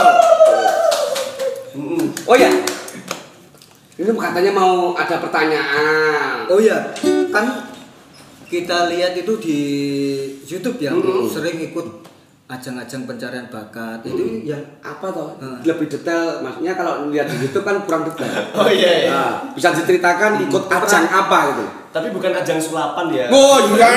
Mm-mm. 1.74 2.04
Oh 2.30 2.36
ya. 2.38 2.46
Ini 3.98 4.10
katanya 4.14 4.52
mau 4.54 4.94
ada 4.94 5.18
pertanyaan. 5.18 6.46
Oh 6.46 6.62
iya, 6.62 6.94
kan 7.34 7.74
kita 8.46 8.86
lihat 8.86 9.18
itu 9.18 9.34
di 9.42 9.60
YouTube 10.46 10.78
ya, 10.78 10.94
sering 11.26 11.58
ikut 11.58 12.06
ajang-ajang 12.52 13.02
pencarian 13.02 13.46
bakat. 13.48 14.04
Itu 14.04 14.44
yang 14.44 14.60
apa 14.78 15.08
toh 15.08 15.32
Hmm. 15.34 15.58
lebih 15.64 15.88
detail 15.88 16.38
maksudnya 16.38 16.72
kalau 16.72 17.08
lihat 17.08 17.26
di 17.26 17.40
YouTube 17.40 17.64
kan 17.64 17.80
kurang 17.82 18.04
detail 18.04 18.30
Oh 18.60 18.68
iya 18.68 18.90
iya. 19.00 19.10
Nah, 19.10 19.32
bisa 19.56 19.72
diceritakan 19.72 20.38
ikut 20.42 20.64
ajang 20.68 21.06
apa 21.06 21.38
gitu 21.50 21.64
Tapi 21.92 22.08
bukan 22.08 22.32
ajang 22.32 22.56
sulapan 22.56 23.06
ya. 23.08 23.26
oh 23.28 23.68
iya 23.70 23.90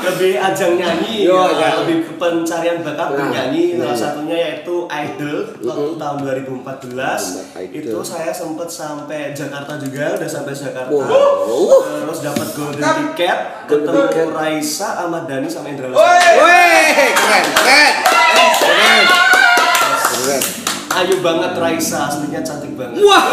lebih 0.00 0.38
ajang 0.38 0.72
nyanyi 0.74 1.26
Yo, 1.26 1.34
ya, 1.34 1.50
iya. 1.52 1.68
lebih 1.76 1.96
ke 2.00 2.12
pencarian 2.14 2.78
bakat 2.80 3.02
Nah, 3.02 3.18
bernyanyi 3.18 3.74
iya. 3.74 3.82
salah 3.82 3.98
satunya 3.98 4.36
yaitu 4.40 4.86
Idol 4.86 5.38
waktu 5.58 5.88
Mm-mm. 5.88 5.98
tahun 5.98 6.16
2014 6.22 7.58
Idol. 7.58 7.82
itu 7.82 7.98
saya 8.00 8.30
sempat 8.30 8.68
sampai 8.68 9.30
Jakarta 9.32 9.74
juga 9.76 10.14
udah 10.14 10.28
sampai 10.28 10.54
Jakarta 10.54 10.94
Wow. 10.94 11.82
terus 11.98 12.18
dapat 12.20 12.46
golden 12.52 12.78
ticket 12.78 13.38
Golden 13.66 13.90
ketemu 13.90 14.00
ticket. 14.06 14.26
Raisa 14.32 14.88
Ahmad 15.00 15.26
Dhani 15.26 15.48
sama 15.48 15.66
Indra 15.68 15.86
Lesmana. 15.88 16.06
Wih, 16.38 16.90
keren 17.12 17.44
keren 17.52 17.92
keren 18.56 19.04
keren 20.14 20.61
ayo 21.00 21.14
banget 21.24 21.52
Raisa. 21.56 21.98
Aslinya 22.06 22.40
cantik 22.44 22.76
banget. 22.76 23.00
Wah! 23.00 23.24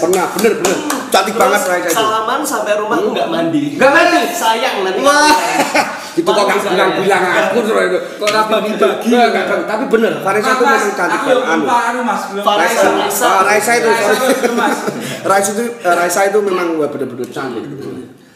Pernah 0.00 0.24
bener 0.36 0.52
bener. 0.60 0.78
Cantik 1.10 1.34
Terus 1.34 1.42
banget 1.42 1.60
Raisa 1.64 1.88
itu. 1.88 1.96
salaman 1.96 2.40
sampai 2.44 2.72
rumah 2.76 2.98
nggak 3.00 3.28
mandi. 3.28 3.64
Nggak 3.80 3.92
mandi? 3.92 4.20
sayang 4.30 4.76
nanti 4.84 5.00
wah! 5.00 5.34
itu 6.10 6.26
kok 6.26 6.42
saya. 6.42 6.70
bilang 6.74 6.90
bilang 7.00 7.22
aku 7.22 7.58
terus 7.62 7.84
itu. 7.86 7.98
Kok 8.18 8.28
rapi 8.34 8.70
nggak. 8.74 9.44
tapi 9.64 9.84
bener. 9.88 10.12
Farisa 10.20 10.50
itu 10.52 10.64
memang 10.66 10.92
cantik 10.98 11.18
Aku 11.20 11.28
banget. 11.30 11.54
anu. 11.54 12.00
mas, 12.02 12.22
belum. 12.30 12.42
Raisa, 12.44 12.88
Raisa. 12.92 13.26
Ah, 13.26 13.42
Raisa 13.46 13.72
itu 13.78 13.88
Raisa 13.88 14.12
itu, 14.26 14.52
Mas. 14.58 14.78
Raisa 15.22 15.50
itu 15.54 15.64
eh, 15.80 15.94
Raisa 15.94 16.20
itu 16.26 16.38
memang 16.42 16.66
bener-bener 16.76 17.28
cantik 17.30 17.64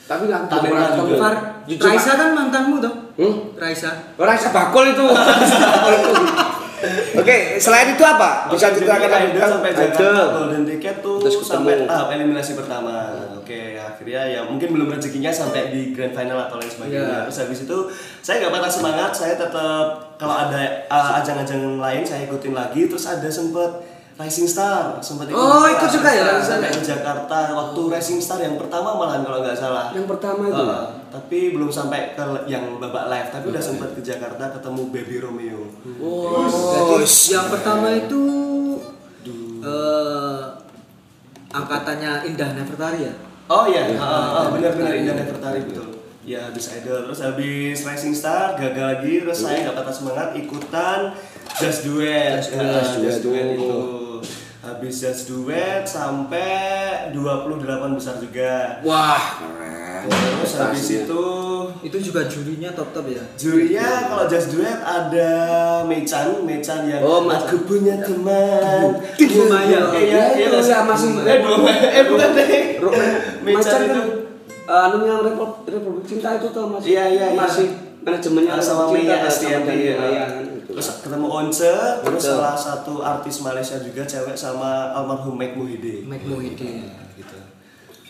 tapi 0.04 0.28
nggak 0.28 0.40
ketemu. 0.48 0.68
juga. 1.08 1.16
Far, 1.16 1.34
Jujur, 1.64 1.84
Raisa 1.88 2.12
kan 2.12 2.28
mantanmu 2.36 2.76
toh? 2.80 2.94
Hmm? 3.16 3.34
Raisa. 3.56 3.90
Raisa 4.20 4.48
bakul 4.52 4.92
itu. 4.92 5.06
Oke, 7.16 7.56
selain 7.56 7.96
itu 7.96 8.04
apa? 8.04 8.52
Bisa 8.52 8.68
Oke, 8.68 8.84
ceritakan 8.84 9.08
lagi 9.08 9.26
Idol 9.32 9.48
sampai 9.48 9.70
Idol. 9.72 10.24
Golden 10.36 10.64
Ticket 10.68 10.96
tuh 11.00 11.16
Terus 11.16 11.34
ketemu. 11.40 11.48
sampai 11.48 11.74
tahap 11.88 12.08
eliminasi 12.12 12.52
pertama. 12.52 12.92
Oke, 13.40 13.80
akhirnya 13.80 14.22
ya 14.28 14.40
mungkin 14.44 14.68
belum 14.76 14.92
rezekinya 14.92 15.32
sampai 15.32 15.72
di 15.72 15.96
grand 15.96 16.12
final 16.12 16.36
atau 16.44 16.60
lain 16.60 16.68
sebagainya. 16.68 17.00
Iya. 17.00 17.18
Terus 17.24 17.38
habis 17.40 17.58
itu 17.64 17.78
saya 18.20 18.44
nggak 18.44 18.52
patah 18.52 18.72
semangat, 18.72 19.10
saya 19.16 19.34
tetap 19.40 19.86
kalau 20.20 20.36
ada 20.36 20.60
uh, 20.92 21.16
ajang-ajang 21.24 21.80
lain 21.80 22.02
saya 22.04 22.28
ikutin 22.28 22.52
lagi. 22.52 22.84
Terus 22.84 23.04
ada 23.08 23.28
sempet 23.32 23.70
Rising 24.14 24.46
Star, 24.46 25.02
sempat 25.02 25.26
Oh, 25.34 25.66
ikut 25.66 25.90
juga 25.90 26.06
ya, 26.14 26.22
Rising 26.38 26.62
Star 26.62 26.86
Jakarta 26.94 27.38
waktu 27.50 27.80
Rising 27.90 28.20
Star 28.22 28.38
yang 28.38 28.54
pertama 28.54 28.94
malahan 28.94 29.26
kalau 29.26 29.42
nggak 29.42 29.58
salah. 29.58 29.90
Yang 29.90 30.06
pertama 30.06 30.46
itu. 30.46 30.62
Uh, 30.62 30.86
tapi 31.10 31.38
belum 31.54 31.70
sampai 31.70 32.14
ke 32.14 32.22
yang 32.46 32.78
babak 32.78 33.10
live, 33.10 33.28
tapi 33.34 33.50
udah 33.50 33.62
sempat 33.62 33.90
ke 33.94 34.02
Jakarta 34.02 34.54
ketemu 34.54 34.82
Baby 34.94 35.16
Romeo. 35.18 35.66
Oh, 35.98 36.46
Jadi 36.46 37.34
yang 37.34 37.46
pertama 37.50 37.86
itu 37.90 38.22
eh 39.64 40.42
angkatannya 41.54 42.26
Indah 42.30 42.50
Nefertari 42.54 43.06
ya. 43.06 43.14
Oh 43.46 43.64
iya, 43.66 43.94
ah, 43.98 44.50
benar-benar 44.50 44.94
Indah 44.94 45.14
Nefertari 45.18 45.62
betul. 45.66 45.93
Ya 46.24 46.48
habis 46.48 46.72
idol, 46.72 47.04
terus 47.04 47.20
habis 47.20 47.84
Rising 47.84 48.16
Star 48.16 48.56
gagal 48.56 48.80
lagi, 48.96 49.20
terus 49.20 49.38
saya 49.38 49.60
nggak 49.60 49.76
patah 49.76 49.92
semangat 49.92 50.28
ikutan 50.32 51.12
Just 51.54 51.84
Duet, 51.84 52.40
Just 52.40 52.50
Ah, 52.50 52.56
Duet, 52.56 52.72
Just 52.72 52.96
Just 52.96 53.20
Duet. 53.20 53.44
Duet 53.44 53.48
itu. 53.54 53.80
Habis 54.58 54.94
Just 54.96 55.22
Duet 55.28 55.84
sampai 55.84 56.48
28 57.12 57.60
besar 57.92 58.16
juga. 58.16 58.80
Wah, 58.80 59.20
keren. 59.36 59.72
Terus 60.04 60.52
habis 60.58 60.84
itu 60.90 61.24
Itu 61.82 61.96
juga 61.98 62.24
jurinya 62.24 62.72
top-top 62.72 63.04
ya. 63.06 63.24
jurinya 63.36 63.84
kalau 64.06 64.24
Just 64.24 64.48
Duet 64.48 64.80
ada 64.80 65.30
Mechan, 65.84 66.40
Mechan 66.40 66.88
yang 66.88 67.00
Oh, 67.00 67.20
aku 67.22 67.68
punya 67.68 68.00
teman. 68.00 68.96
Dua 69.14 69.44
Maya. 69.46 69.92
Iya, 69.92 70.24
iya, 70.32 70.40
Itu 70.40 70.48
nggak 70.50 70.62
sih? 70.62 70.72
ya, 70.72 70.80
masih- 70.82 71.20
Eh, 71.20 71.38
dua 71.38 71.56
Maya. 71.58 71.84
Eh, 71.90 72.04
bukan 72.06 72.30
deh. 72.32 72.48
Mechan 72.80 73.60
Macan 73.60 73.80
itu. 73.82 74.02
Kan 74.64 74.72
eh, 74.72 74.86
anu 74.88 74.96
yang 75.02 75.20
Republik, 75.20 75.60
Republik 75.68 76.04
Cinta 76.04 76.28
itu 76.34 76.48
tuh 76.48 76.64
masih 76.66 76.88
Iya, 76.90 77.04
iya, 77.06 77.26
iya. 77.30 77.36
masih 77.36 77.66
manajemennya 78.00 78.52
Ah, 78.52 78.60
sama 78.60 78.82
Cinta, 78.88 79.16
Maya 79.20 79.60
Maya, 79.60 79.92
ya. 79.92 80.24
Kan. 80.24 80.44
Terus 80.64 80.86
ketemu 80.98 81.26
Once, 81.28 81.68
terus 82.00 82.22
salah 82.22 82.56
satu 82.56 82.98
artis 82.98 83.36
Malaysia 83.38 83.76
juga 83.78 84.02
cewek 84.02 84.32
sama 84.34 84.90
almarhum 84.90 85.36
Mike 85.36 85.54
Mohede. 85.54 86.02
Mike 86.02 86.24
Mohede. 86.24 86.88
Gitu. 87.14 87.36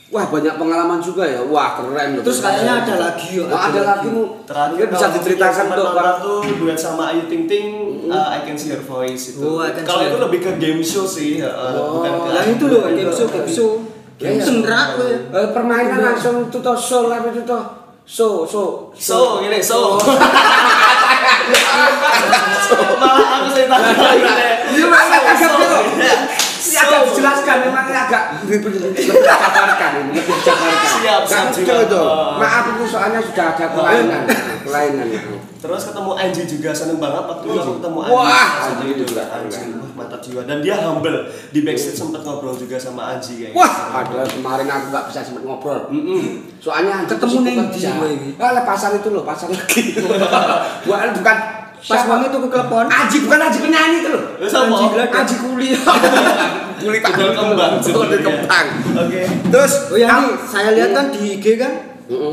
Wah, 0.08 0.30
banyak 0.30 0.54
pengalaman 0.54 1.02
juga 1.02 1.26
ya. 1.26 1.42
Wah, 1.42 1.74
keren 1.74 2.14
loh. 2.14 2.22
Terus 2.22 2.38
kayaknya 2.38 2.86
ada 2.86 2.94
lagi 2.96 3.26
yuk. 3.34 3.50
Oh, 3.50 3.58
ada 3.58 3.80
lagi 3.82 4.06
mu. 4.06 4.22
Terakhir 4.46 4.86
bisa 4.86 5.06
diceritakan 5.10 5.64
tuh 5.66 5.74
nonton 5.74 5.90
para 5.92 6.12
tuh 6.22 6.38
duet 6.54 6.78
sama 6.78 7.02
Ayu 7.10 7.26
Ting 7.26 7.44
Ting, 7.44 7.66
uh, 8.06 8.30
I 8.30 8.46
Can 8.46 8.54
See 8.54 8.70
Your 8.70 8.80
Voice 8.80 9.34
itu. 9.34 9.42
Oh, 9.42 9.58
Kalau 9.60 10.02
itu 10.06 10.18
lebih 10.22 10.38
ke 10.40 10.50
game 10.56 10.78
show 10.80 11.02
sih, 11.02 11.42
uh, 11.42 11.50
Oh. 11.74 11.98
bukan 11.98 12.12
ke 12.14 12.28
Yang 12.30 12.48
itu 12.54 12.64
loh, 12.70 12.80
game 12.86 13.10
show, 13.10 13.26
game 13.26 13.50
show. 13.50 13.70
Iya, 14.18 14.30
iya. 14.38 14.44
Sendrak 14.44 14.86
gue. 15.00 15.14
Eh, 15.34 15.48
permainan 15.50 16.00
langsung 16.00 16.46
show 16.78 17.10
lah 17.10 17.18
itu 17.26 17.42
toh. 17.42 17.64
So, 18.04 18.44
so, 18.44 18.92
So, 18.92 19.40
gini, 19.40 19.64
so. 19.64 19.96
Malah 23.00 23.28
aku 23.40 23.48
tanya 23.56 23.90
gini. 23.96 24.48
Iya, 24.76 24.84
Mas, 24.92 25.08
agak 25.08 25.34
agak 25.40 26.43
So, 26.64 26.72
gitu. 26.72 26.80
Ini 26.80 26.80
agak 26.80 27.00
dijelaskan 27.12 27.56
memang 27.68 27.84
ini 27.84 27.98
agak 28.00 28.22
lebih 28.48 28.70
dijabarkan 28.96 29.90
ini, 30.00 30.10
lebih 30.16 30.34
dijabarkan. 30.40 30.88
Siap, 31.04 31.22
siap, 31.28 31.48
siap. 31.52 31.84
itu. 31.84 32.00
Oh. 32.00 32.40
Maaf 32.40 32.64
itu 32.72 32.84
soalnya 32.88 33.20
sudah 33.20 33.46
ada 33.52 33.66
kelainan, 33.68 34.24
kelainan 34.64 35.06
itu. 35.12 35.34
Terus 35.60 35.82
ketemu 35.88 36.12
Anji 36.12 36.42
juga 36.44 36.70
seneng 36.76 37.00
banget 37.00 37.24
waktu 37.24 37.46
itu 37.48 37.70
ketemu 37.80 37.98
Anji. 38.04 38.16
Wah, 38.16 38.48
Anji 38.64 38.86
juga 38.96 39.22
Anji, 39.28 39.60
mantap 39.92 40.20
jiwa 40.24 40.42
dan 40.48 40.58
dia 40.64 40.76
humble 40.80 41.28
di 41.52 41.60
backstage 41.64 42.00
sempet 42.00 42.20
ngobrol 42.24 42.56
juga 42.56 42.76
sama 42.80 43.16
Anji 43.16 43.44
kayaknya. 43.44 43.56
Wah, 43.60 43.72
padahal 43.92 44.28
kemarin 44.28 44.68
aku 44.68 44.86
nggak 44.88 45.04
bisa 45.12 45.20
sempat 45.20 45.44
ngobrol. 45.44 45.92
Soalnya 46.64 47.04
Anji 47.04 47.12
Ketemu 47.12 47.36
neng 47.44 47.56
di 47.68 47.80
gue 47.80 48.08
ini. 48.08 48.30
Ah, 48.40 48.56
lah, 48.56 48.64
pasar 48.64 48.96
itu 48.96 49.12
loh, 49.12 49.24
pasar 49.24 49.52
lagi. 49.52 50.00
Bukan 50.84 51.08
bukan 51.20 51.36
Pas 51.84 52.00
siapa? 52.00 52.10
wangi 52.10 52.26
tuh 52.28 52.40
ke 52.40 52.48
klepon. 52.48 52.84
Aji 52.86 53.16
bukan 53.20 53.38
Aji 53.42 53.58
penyanyi 53.60 53.96
itu 53.98 54.08
loh. 54.08 54.22
Terus 54.38 54.52
apa? 54.54 54.64
Anji 54.66 54.84
bilang, 54.88 55.10
Aji 55.12 55.34
kuliah. 55.38 55.82
Kulit 56.74 57.02
Kulit 57.02 57.34
kembang. 57.34 57.72
Kulit 57.78 58.20
kembang. 58.20 58.66
Oke. 58.98 59.22
Terus 59.46 59.72
Oh 59.86 59.94
yang 59.94 60.10
kamu- 60.10 60.32
ini 60.32 60.44
saya 60.44 60.68
lihat 60.72 60.90
kan 60.90 61.06
di 61.08 61.20
IG 61.34 61.46
kan, 61.54 61.72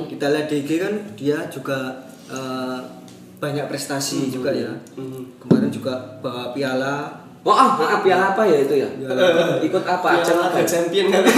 kita 0.07 0.25
lihat 0.29 0.47
di 0.47 0.55
IG 0.57 0.69
kan 0.77 0.93
dia 1.13 1.37
juga 1.47 1.79
eh, 2.25 2.79
banyak 3.37 3.65
prestasi 3.67 4.29
juga 4.29 4.49
ya. 4.49 4.71
Mhm. 4.93 5.35
Kemarin 5.37 5.67
juga 5.67 5.93
bawa 6.19 6.51
piala. 6.51 7.19
Oh, 7.41 7.49
ah, 7.49 7.73
ah, 7.75 7.99
piala 7.99 8.31
apa 8.31 8.45
ya 8.45 8.57
itu 8.61 8.75
ya? 8.77 8.89
Ikut 9.67 9.83
apa? 9.83 10.07
Ajang 10.15 10.39
apa? 10.41 10.61
champion 10.61 11.09
kan? 11.09 11.23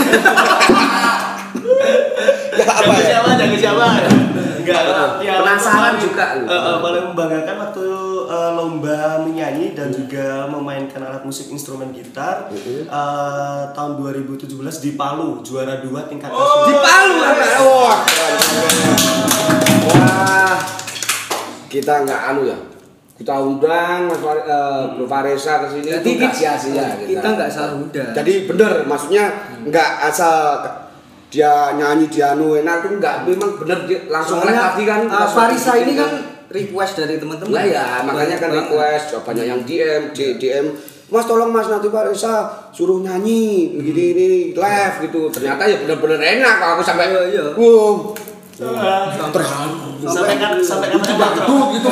Ya 2.54 2.66
apa 2.70 2.86
Jaga 2.86 2.94
ya? 2.94 3.06
siapa? 3.10 3.30
Jaga 3.36 3.58
siapa? 3.58 3.86
Enggak, 4.60 4.82
piala 5.18 5.40
penasaran 5.42 5.94
juga. 5.98 6.26
eh, 6.38 6.54
eh, 6.54 6.76
paling 6.80 7.04
membanggakan 7.10 7.56
waktu 7.60 7.82
lomba 8.52 8.98
menyanyi 9.20 9.72
dan 9.72 9.88
juga 9.88 10.44
memainkan 10.46 11.00
alat 11.00 11.24
musik 11.24 11.48
instrumen 11.48 11.90
gitar 11.90 12.52
eh, 12.52 12.84
tahun 13.72 13.92
2017 13.96 14.44
di 14.80 14.92
Palu 14.94 15.40
juara 15.40 15.80
dua 15.80 16.04
tingkat 16.06 16.28
nasional. 16.28 16.68
Di 16.68 16.76
Palu 16.76 17.16
apa? 17.18 17.46
Wah. 17.62 18.00
Wah. 19.86 20.56
Kita 21.66 22.04
nggak 22.04 22.22
anu 22.30 22.44
ya. 22.46 22.58
kita 23.14 23.30
undang 23.38 24.10
Mas 24.10 24.20
Far- 24.20 24.42
eh, 24.42 24.84
Bro 24.98 25.06
Faresa 25.06 25.62
ke 25.62 25.68
sini 25.70 25.90
itu 25.94 26.10
nggak 26.18 26.34
sia-sia 26.34 26.86
kita 27.00 27.28
nggak 27.30 27.48
salah 27.48 27.78
undang. 27.78 28.10
Jadi 28.12 28.50
bener, 28.50 28.84
maksudnya 28.84 29.30
nggak 29.64 29.90
asal 30.04 30.60
dia 31.30 31.74
nyanyi 31.74 32.10
dia 32.10 32.34
anu 32.34 32.54
enak 32.54 32.82
tuh 32.82 32.98
nggak 32.98 33.26
memang 33.26 33.58
bener 33.58 33.80
dia 33.86 34.06
langsung 34.06 34.42
Soalnya 34.42 34.74
kan 34.76 35.02
uh, 35.08 35.30
Farisa 35.30 35.72
seperti 35.72 35.82
ini 35.82 35.94
itu. 35.94 36.02
kan 36.02 36.12
request 36.54 37.02
dari 37.02 37.18
teman-teman. 37.18 37.52
Lah 37.52 37.66
ya, 37.66 37.86
makanya 38.06 38.38
kan 38.38 38.50
Banyak 38.54 38.70
request, 38.70 39.06
banyak 39.20 39.46
yang 39.50 39.62
DM, 39.66 40.02
D- 40.14 40.38
DM, 40.38 40.66
Mas 41.10 41.26
tolong 41.26 41.50
Mas 41.50 41.70
nanti 41.70 41.90
Pak 41.90 42.10
Reza 42.10 42.50
suruh 42.70 42.98
nyanyi 42.98 43.74
begini 43.74 44.04
ini 44.14 44.30
live 44.54 44.96
gitu. 45.04 45.30
Ternyata 45.30 45.66
ya 45.66 45.78
bener-bener 45.82 46.18
enak 46.18 46.54
kalau 46.58 46.74
aku 46.78 46.84
sampai 46.86 47.10
Iya, 47.10 47.22
iya. 47.30 47.44
wow, 47.54 48.16
terharu 49.34 49.98
sampai 50.06 50.38
kan 50.38 50.54
sampai 50.62 50.94
kan 50.94 51.02
gitu, 51.02 51.90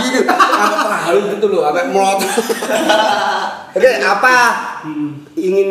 gini, 0.00 0.20
sampai 0.24 0.78
terharu 0.80 1.20
gitu 1.36 1.46
loh, 1.52 1.60
sampai 1.68 1.84
melot. 1.92 2.18
Oke, 3.76 3.90
apa 4.00 4.36
ingin 5.32 5.68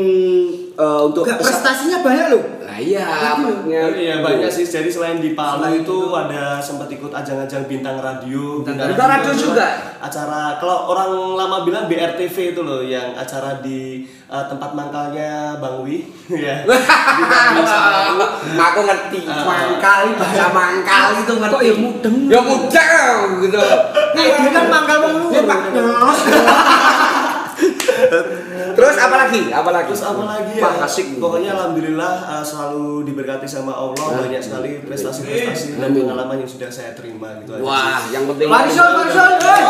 eh, 0.73 1.01
untuk 1.05 1.25
prestasinya 1.25 2.01
banyak 2.01 2.25
loh. 2.33 2.43
Iya, 2.83 3.05
makanya 3.35 3.79
Iya 3.93 4.13
banyak 4.19 4.47
sih. 4.47 4.63
Jadi 4.63 4.87
selain 4.87 5.17
di 5.17 5.31
Palu 5.31 5.61
Selain 5.61 5.77
itu 5.77 5.85
itu. 5.85 5.97
ada 6.11 6.57
sempat 6.57 6.87
ikut 6.87 7.09
ajang-ajang 7.09 7.61
bintang 7.65 7.97
radio. 7.97 8.59
Bintang 8.59 8.89
Bintang 8.89 9.07
radio 9.11 9.31
juga? 9.31 9.67
Acara 9.97 10.55
kalau 10.57 10.89
orang 10.89 11.09
lama 11.35 11.57
bilang 11.61 11.83
BRTV 11.85 12.51
itu 12.51 12.59
loh 12.59 12.79
yang 12.79 13.11
acara 13.13 13.59
di 13.59 14.01
eh, 14.25 14.43
tempat 14.45 14.69
mangkalnya 14.71 15.57
Bang 15.57 15.81
Wi 15.81 16.05
ya. 16.31 16.61
Radio 16.65 17.63
aku 18.63 18.79
ngerti 18.81 19.19
Ah. 19.23 19.43
mangkal 19.45 19.99
bahasa 20.15 20.45
mangkal 20.49 21.05
itu 21.15 21.31
ngerti 21.33 21.51
Kok 21.51 21.61
ya 21.61 21.73
mudeng? 21.75 22.15
ya 22.27 22.39
mudeng 22.41 23.27
gitu 23.41 23.57
Nah, 24.11 24.23
dia 24.27 24.49
kan 24.49 24.65
mangkal. 24.67 24.97
Ya, 25.29 25.41
Pak. 25.41 25.59
terus 28.73 28.95
apa 28.97 29.15
lagi? 29.17 29.41
Apa 29.49 29.69
lagi? 29.69 29.87
Terus 29.93 30.03
apa 30.05 30.23
lagi 30.23 30.53
ya? 30.57 30.69
Asik 30.83 31.07
Pokoknya 31.17 31.53
alhamdulillah 31.55 32.13
eh, 32.39 32.43
selalu 32.45 33.05
diberkati 33.05 33.47
sama 33.47 33.73
Allah. 33.73 34.21
Banyak 34.21 34.41
sekali 34.41 34.81
prestasi-prestasi 34.83 35.79
dan 35.79 35.91
pengalaman 35.91 36.37
yang 36.41 36.49
sudah 36.49 36.69
saya 36.69 36.91
terima 36.93 37.35
gitu 37.43 37.57
aja. 37.57 37.63
wah 37.63 38.01
yang 38.09 38.23
penting 38.29 38.47
Marison, 38.47 38.91
eh. 39.07 39.61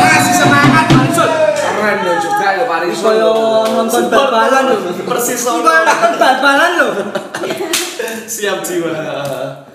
masih 0.00 0.34
semangat 0.34 0.86
Marison 0.90 1.30
keren 1.80 1.98
ya 2.04 2.14
juga 2.20 2.48
ya 2.60 2.64
Marison 2.68 3.14
Kaya 3.16 3.32
nonton 3.72 4.02
bal-balan 4.12 4.62
loh. 4.68 4.80
Persis 5.08 5.40
nonton 5.48 6.12
bal-balan 6.20 6.70
loh. 6.76 6.92
Siap 8.28 8.58
jiwa. 8.62 8.92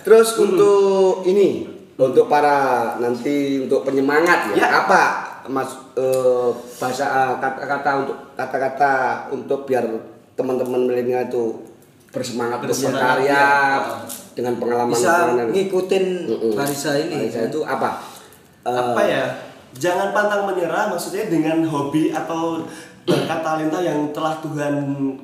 terus 0.05 0.37
untuk 0.37 1.25
ini 1.25 1.65
untuk 1.97 2.27
para 2.29 2.93
nanti 3.01 3.63
untuk 3.65 3.87
penyemangat 3.87 4.53
ya, 4.53 4.55
Ya. 4.59 4.67
apa 4.85 5.24
mas 5.47 5.69
eh, 5.95 6.49
bahasa 6.77 7.05
eh, 7.05 7.33
kata-kata 7.39 7.89
untuk 8.03 8.17
kata-kata 8.33 8.91
untuk 9.29 9.59
biar 9.65 9.85
teman-teman 10.35 10.85
milenial 10.85 11.25
itu 11.25 11.43
bersemangat 12.11 12.63
untuk 12.63 12.91
berkarya 12.91 13.27
ya. 13.27 13.45
dengan 14.33 14.55
pengalaman 14.55 14.95
Bisa 14.95 15.11
pengalaman. 15.31 15.47
ngikutin 15.51 16.05
Mm-mm. 16.27 16.51
Farisa 16.55 16.91
ini. 16.95 17.27
Farisa 17.27 17.41
itu 17.47 17.59
apa 17.61 17.89
Eh, 18.65 18.73
apa 18.73 19.01
ya 19.05 19.25
jangan 19.77 20.09
pantang 20.09 20.49
menyerah 20.49 20.89
maksudnya 20.89 21.29
dengan 21.29 21.61
hobi 21.69 22.09
atau 22.09 22.65
bakat 23.05 23.45
talenta 23.45 23.79
yang 23.85 24.09
telah 24.09 24.41
Tuhan 24.41 24.73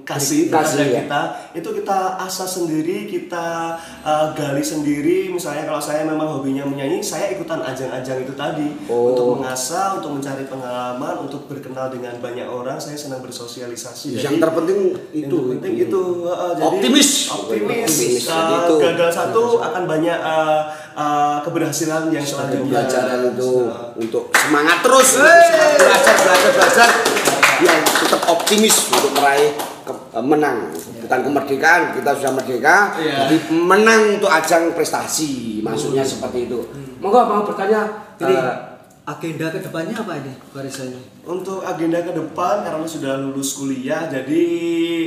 kasih 0.05 0.53
kepada 0.53 0.85
ya. 0.85 1.01
kita 1.01 1.21
itu 1.57 1.69
kita 1.81 1.97
asah 2.21 2.45
sendiri 2.45 3.09
kita 3.09 3.73
uh, 4.05 4.29
gali 4.37 4.61
sendiri. 4.61 5.33
Misalnya 5.33 5.65
kalau 5.65 5.81
saya 5.81 6.05
memang 6.05 6.39
hobinya 6.39 6.61
menyanyi 6.61 7.01
saya 7.01 7.33
ikutan 7.33 7.57
ajang-ajang 7.65 8.21
itu 8.21 8.33
tadi. 8.37 8.69
Oh. 8.85 9.11
untuk 9.11 9.41
mengasah 9.41 9.97
untuk 9.97 10.13
mencari 10.13 10.45
pengalaman 10.45 11.25
untuk 11.25 11.49
berkenal 11.49 11.89
dengan 11.89 12.13
banyak 12.21 12.45
orang 12.45 12.77
saya 12.77 12.93
senang 12.93 13.25
bersosialisasi. 13.25 14.21
Yang 14.21 14.37
terpenting 14.37 14.79
yang 15.11 15.25
itu 15.25 15.37
penting 15.57 15.73
itu, 15.89 16.01
uh, 16.29 16.53
jadi 16.53 16.69
Optimis. 16.69 17.09
optimis, 17.33 17.89
Optimis, 17.89 17.93
Uh, 18.21 18.37
jadi 18.37 18.55
itu. 18.61 18.75
gagal 18.77 19.09
satu 19.09 19.43
akan 19.57 19.83
banyak 19.89 20.17
uh, 20.21 20.69
uh, 20.93 21.37
keberhasilan 21.41 22.13
yang 22.13 22.21
selanjutnya 22.21 22.85
pembelajaran 22.85 23.19
itu 23.33 23.49
Uh, 23.61 23.93
untuk 23.97 24.29
semangat 24.33 24.77
terus. 24.85 25.09
Semangat 25.17 25.77
belajar 25.81 26.15
belajar 26.21 26.51
belajar 26.53 27.20
yang 27.61 27.79
tetap 27.85 28.21
optimis 28.27 28.89
untuk 28.89 29.11
meraih 29.13 29.53
ke- 29.81 30.03
eh, 30.11 30.23
menang. 30.23 30.57
Bukan 31.01 31.19
kemerdekaan 31.23 31.93
kita 31.93 32.11
sudah 32.13 32.31
merdeka 32.31 32.77
Iya. 32.95 33.15
tapi 33.25 33.35
menang 33.51 34.01
untuk 34.15 34.29
ajang 34.29 34.71
prestasi 34.71 35.59
maksudnya 35.59 36.01
seperti 36.01 36.45
itu. 36.45 36.59
Monggo 36.97 37.21
mau 37.23 37.41
bertanya 37.41 37.87
Jadi 38.15 38.33
eh, 38.33 38.55
agenda 39.03 39.49
ke 39.49 39.59
depannya 39.59 39.95
apa 39.95 40.13
ini 40.15 40.33
Farisa 40.47 40.85
ini? 40.85 41.01
Untuk 41.23 41.61
agenda 41.61 41.99
ke 41.99 42.11
depan 42.11 42.61
karena 42.61 42.85
sudah 42.85 43.17
lulus 43.19 43.55
kuliah 43.55 44.05
jadi 44.05 44.45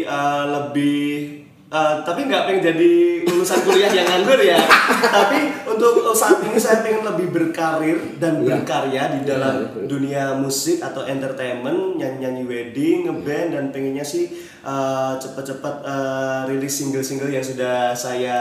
uh, 0.03 0.45
lebih 0.51 1.44
uh, 1.69 2.03
tapi 2.03 2.27
nggak 2.27 2.45
pengen 2.45 2.63
jadi 2.73 2.93
lulusan 3.25 3.61
kuliah 3.65 3.91
yang 3.91 4.07
nganggur 4.07 4.41
ya. 4.41 4.61
tapi 5.17 5.53
untuk 5.65 6.13
saat 6.13 6.41
ini 6.43 6.57
saya 6.57 6.81
pengen 6.81 7.05
lebih 7.05 7.29
berkarir 7.31 7.99
dan 8.17 8.41
Iya. 8.41 8.61
berkarya 8.61 9.03
di 9.17 9.21
dalam 9.25 9.55
Iya, 9.61 9.69
iya. 9.73 9.87
dunia 9.89 10.25
musik 10.37 10.81
atau 10.81 11.05
entertainment 11.05 11.97
nyanyi-nyanyi 11.97 12.43
wedding, 12.45 12.99
ngeband 13.07 13.49
dan 13.53 13.65
pengennya 13.71 14.05
sih 14.05 14.29
uh, 14.65 15.15
cepet-cepet 15.21 15.75
uh, 15.85 16.49
rilis 16.49 16.73
single-single 16.73 17.31
yang 17.31 17.45
sudah 17.45 17.93
saya 17.95 18.37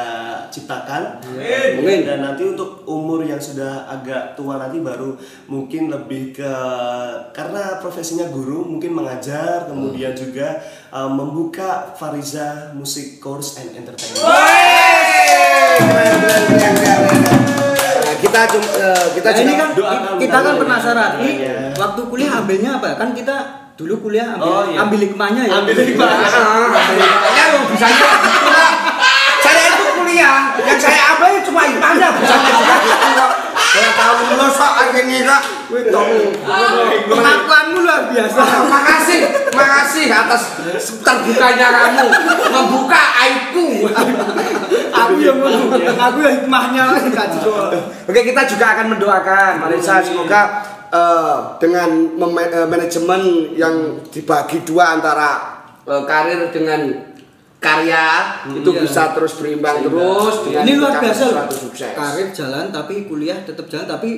ciptakan. 0.49 1.19
Amin. 1.37 2.07
Dan 2.07 2.23
nanti 2.23 2.47
untuk 2.47 2.87
umur 2.87 3.21
yang 3.27 3.39
sudah 3.39 3.85
agak 3.91 4.33
tua 4.39 4.57
nanti 4.57 4.79
baru 4.79 5.19
mungkin 5.51 5.91
lebih 5.91 6.33
ke 6.33 6.53
karena 7.35 7.77
profesinya 7.83 8.25
guru 8.31 8.65
mungkin 8.65 8.95
mengajar 8.95 9.67
kemudian 9.67 10.15
juga 10.15 10.63
uh, 10.89 11.11
membuka 11.11 11.93
Fariza 11.99 12.71
Music 12.73 13.19
Course 13.19 13.59
and 13.59 13.75
Entertainment. 13.75 14.23
keren, 15.83 16.17
keren, 16.23 16.43
keren, 16.47 16.75
keren. 16.79 17.72
Kita 18.23 18.39
cum- 18.47 18.71
eh, 18.73 19.05
kita 19.13 19.29
Nah, 19.29 19.41
ini 19.41 19.53
kan 19.53 19.69
doakan 19.73 20.11
kita 20.15 20.37
kan 20.39 20.53
penasaran. 20.55 21.11
Ini 21.19 21.31
Iya. 21.37 21.55
waktu 21.75 22.01
kuliah 22.03 22.31
ambilnya 22.33 22.79
apa? 22.79 22.95
Kan 22.95 23.11
kita 23.11 23.35
dulu 23.75 23.99
kuliah 24.01 24.31
ambil 24.31 24.47
Oh, 24.47 24.63
iya. 24.63 24.77
ambil 24.79 24.99
hikmahnya 25.01 25.43
ya. 25.43 25.53
Ambil 25.59 25.75
hikmahnya. 25.75 26.27
Ya 27.29 27.45
gitu 27.51 28.47
lah. 28.49 28.71
Saya 29.37 29.63
itu 29.67 29.83
kuliah, 29.93 30.55
yang 30.57 30.79
saya 30.79 31.03
apa 31.13 31.25
ya 31.27 31.39
cuma 31.43 31.61
hikmahnya 31.67 32.07
bisanya 32.15 32.51
kok. 33.73 33.81
Saya 33.81 33.89
tahu 33.97 34.17
lo 34.37 34.47
sok 34.53 34.73
akhirnya 34.77 35.19
kak. 35.25 35.41
Wih 35.73 35.83
dong. 35.89 36.09
Pengakuanmu 37.09 37.77
luar 37.81 38.01
biasa. 38.13 38.41
Makasih, 38.69 39.21
makasih 39.49 40.05
atas 40.13 40.41
terbukanya 41.01 41.67
kamu 41.73 42.05
membuka 42.53 43.01
aibku. 43.17 43.89
aku 44.93 45.13
yang 45.19 45.37
aku 45.97 46.17
yang 46.21 46.33
hikmahnya 46.45 46.83
jelas. 47.09 47.33
Oke 48.05 48.19
kita 48.21 48.41
juga 48.45 48.65
akan 48.77 48.85
mendoakan 48.93 49.51
Marisa 49.65 50.05
semoga 50.05 50.61
eh, 50.93 51.37
dengan 51.57 51.89
eh, 52.21 52.67
manajemen 52.69 53.21
yang 53.57 54.05
dibagi 54.13 54.61
dua 54.61 55.01
antara 55.01 55.63
eh, 55.89 56.03
karir 56.05 56.53
dengan 56.53 57.12
karya 57.63 58.05
itu 58.51 58.69
Iya. 58.75 58.81
bisa 58.83 59.01
terus 59.15 59.39
berimbang 59.39 59.79
terus 59.87 60.35
dengan 60.43 60.63
Ini 60.67 60.73
luar 60.75 60.93
biasa 60.99 61.23
suatu 61.31 61.55
sukses. 61.55 61.95
Karir 61.95 62.27
jalan 62.35 62.65
tapi 62.75 63.07
kuliah 63.07 63.39
tetap 63.47 63.71
jalan 63.71 63.87
tapi 63.87 64.09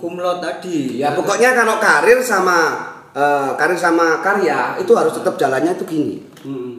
kumlot 0.00 0.40
tadi. 0.40 0.96
Ya 0.96 1.12
pokoknya 1.12 1.52
kalau 1.52 1.76
karir 1.76 2.24
sama 2.24 2.88
eh, 3.12 3.50
karir 3.60 3.76
sama 3.76 4.24
karya 4.24 4.80
itu 4.80 4.92
harus 4.96 5.12
tetap 5.12 5.36
jalannya 5.36 5.76
itu 5.76 5.84
gini. 5.84 6.16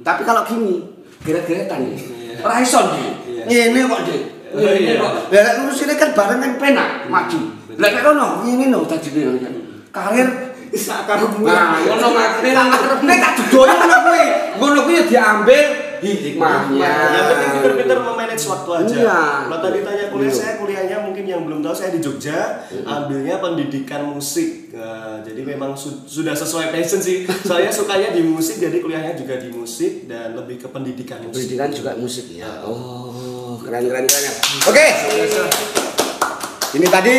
Tapi 0.01 0.25
kalau 0.25 0.41
gini 0.49 0.81
kira-kira 1.21 1.69
tadi 1.69 1.93
ora 2.41 2.57
iso 2.57 2.81
nih. 2.89 3.07
Ini 3.45 3.79
kok 3.85 4.01
Dik. 4.09 4.21
Oh, 4.53 4.61
Ini 4.61 4.97
iya. 4.97 5.01
kok. 5.01 5.13
Lah 5.29 5.41
nek 5.45 5.55
lurus 5.61 5.81
ini 5.85 5.93
kan 5.93 6.09
bareng 6.17 6.39
kan 6.41 6.51
penak 6.57 6.89
maju. 7.05 7.39
Lah 7.77 7.89
nek 7.93 8.01
kono 8.01 8.27
ini 8.49 8.73
no 8.73 8.81
tadi 8.89 9.09
karir 9.93 10.53
Sakarmu. 10.73 11.45
Nah, 11.45 11.77
ngono 11.85 12.17
ngakune 12.17 12.49
lah 12.49 12.65
ngarepne 12.65 13.13
tak 13.21 13.31
dudoyo 13.37 13.73
ngono 13.77 13.97
kuwi. 14.09 14.25
Ngono 14.57 14.79
kuwi 14.89 14.95
ya 14.97 15.03
diambil 15.05 15.69
hikmahnya. 16.05 16.91
Yang 17.09 17.25
penting 17.29 17.49
pinter-pinter 17.53 17.97
memanage 17.99 18.45
waktu 18.45 18.69
aja. 18.75 18.95
Iya. 18.97 19.21
Kalau 19.45 19.59
tadi 19.59 19.79
tanya 19.79 20.05
kuliah 20.07 20.27
Iya. 20.27 20.35
saya 20.35 20.53
kuliahnya 20.57 20.97
mungkin 20.99 21.23
yang 21.23 21.41
belum 21.43 21.59
tahu 21.59 21.71
saya 21.71 21.89
di 21.89 21.99
Jogja 21.99 22.39
ambilnya 22.83 23.37
pendidikan 23.37 24.03
musik. 24.05 24.69
Nah, 24.69 25.21
jadi 25.21 25.41
memang 25.45 25.71
su- 25.73 26.03
sudah 26.03 26.33
sesuai 26.33 26.69
passion 26.69 26.99
sih. 26.99 27.23
Saya 27.43 27.69
sukanya 27.69 28.09
di 28.09 28.21
musik 28.21 28.57
jadi 28.57 28.77
kuliahnya 28.77 29.13
juga 29.13 29.37
di 29.37 29.47
musik 29.47 30.05
dan 30.05 30.33
lebih 30.33 30.59
ke 30.59 30.67
pendidikan 30.67 31.21
musik. 31.21 31.47
Pendidikan 31.47 31.69
juga 31.69 31.91
musik 31.93 32.25
ya. 32.29 32.65
Oh, 32.65 33.55
keren 33.59 33.85
keren 33.85 34.03
keren. 34.03 34.35
Oke. 34.65 34.87
Ini 36.73 36.87
tadi 36.89 37.17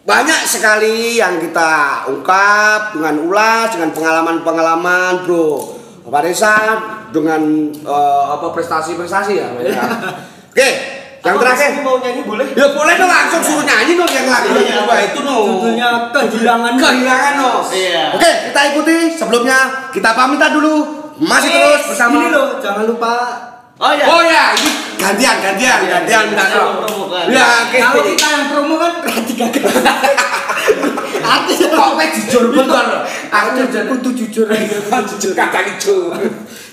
banyak 0.00 0.42
sekali 0.42 1.14
yang 1.16 1.38
kita 1.38 2.02
ungkap 2.10 2.98
dengan 2.98 3.14
ulas 3.22 3.70
dengan 3.70 3.94
pengalaman-pengalaman, 3.94 5.22
Bro. 5.22 5.78
Bapak 6.10 6.26
Reza 6.26 6.54
dengan 7.14 7.40
eh, 7.70 8.24
apa 8.34 8.50
prestasi-prestasi 8.50 9.32
ya. 9.38 9.46
Pak 9.54 9.62
Reza. 9.62 9.84
Oke, 10.50 10.68
Yang 11.20 11.36
Apa, 11.36 11.42
terakhir. 11.44 11.70
Mau 11.84 11.96
nyanyi 12.00 12.22
boleh? 12.24 12.46
Ya 12.56 12.66
boleh 12.72 12.94
dong 12.96 13.12
langsung 13.12 13.42
suruh 13.44 13.60
nyanyi 13.62 13.92
dong 13.92 14.08
yang 14.08 14.24
lagu 14.24 14.56
Iya, 14.56 14.72
kedua 14.82 14.96
itu 15.04 15.20
no. 15.20 15.36
Judulnya 15.46 15.88
kehilangan. 16.10 16.72
Kehilangan 16.80 17.32
no. 17.36 17.50
Iya. 17.68 18.04
Oke, 18.16 18.30
kita 18.50 18.60
ikuti. 18.72 18.96
Sebelumnya 19.14 19.58
kita 19.92 20.10
pamitan 20.16 20.50
dulu. 20.56 20.74
Masih 21.20 21.52
terus 21.52 21.82
bersama. 21.92 22.16
Ini 22.24 22.28
loh, 22.32 22.56
jangan 22.64 22.84
lupa 22.88 23.12
Oh 23.80 23.92
ya. 23.96 24.04
Oh 24.12 24.20
ya, 24.20 24.52
ini 24.60 24.72
gantian, 25.00 25.40
gantian, 25.40 25.78
Iya, 25.80 25.88
gantian 25.88 26.24
minta. 26.28 26.44
Ya. 27.32 27.48
Kalau 27.72 28.04
kita 28.04 28.26
yang 28.28 28.44
promo 28.52 28.76
kan 28.76 29.00
berarti 29.00 29.32
gagal. 29.32 29.64
Artis 31.32 31.64
Kok 31.64 31.90
pe 31.96 32.04
jujur 32.12 32.44
bener. 32.52 33.08
Aku 33.32 33.48
jujur. 33.56 33.82
Kudu 33.88 34.10
jujur 34.12 34.46
aja. 34.52 34.76
Jujur 35.16 35.32
kagak 35.32 35.80
jujur. 35.80 36.12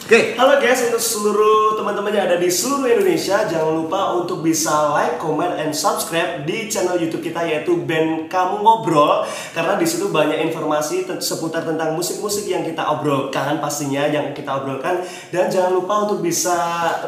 Oke. 0.07 0.39
Halo 0.39 0.55
guys, 0.63 0.87
untuk 0.87 1.03
seluruh 1.03 1.75
teman-teman 1.75 2.15
yang 2.15 2.31
ada 2.31 2.39
di 2.39 2.47
seluruh 2.47 2.87
Indonesia, 2.87 3.43
jangan 3.43 3.75
lupa 3.75 4.15
untuk 4.15 4.39
bisa 4.39 4.95
like, 4.95 5.19
comment, 5.19 5.51
and 5.59 5.75
subscribe 5.75 6.47
di 6.47 6.71
channel 6.71 6.95
YouTube 6.95 7.19
kita 7.19 7.43
yaitu 7.43 7.75
Band 7.75 8.31
Kamu 8.31 8.63
Ngobrol 8.63 9.27
karena 9.51 9.75
di 9.75 9.83
situ 9.83 10.07
banyak 10.07 10.47
informasi 10.47 11.03
te- 11.11 11.19
seputar 11.19 11.67
tentang 11.67 11.91
musik-musik 11.91 12.47
yang 12.47 12.63
kita 12.63 12.87
obrolkan 12.87 13.59
pastinya 13.59 14.07
yang 14.07 14.31
kita 14.31 14.47
obrolkan 14.47 15.03
dan 15.35 15.51
jangan 15.51 15.75
lupa 15.75 16.07
untuk 16.07 16.23
bisa 16.23 16.55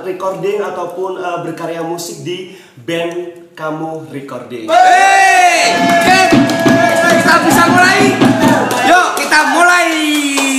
recording 0.03 0.59
ataupun 0.59 1.23
eh, 1.23 1.39
berkarya 1.47 1.79
musik 1.79 2.19
di 2.27 2.51
Band 2.83 3.55
Kamu 3.55 4.11
Recording. 4.11 4.67
Hey, 4.67 5.71
oke. 5.71 6.19
Kita 7.15 7.35
bisa 7.47 7.63
mulai. 7.63 7.99
Yuk, 8.91 9.07
kita 9.23 9.39
mulai. 9.55 9.87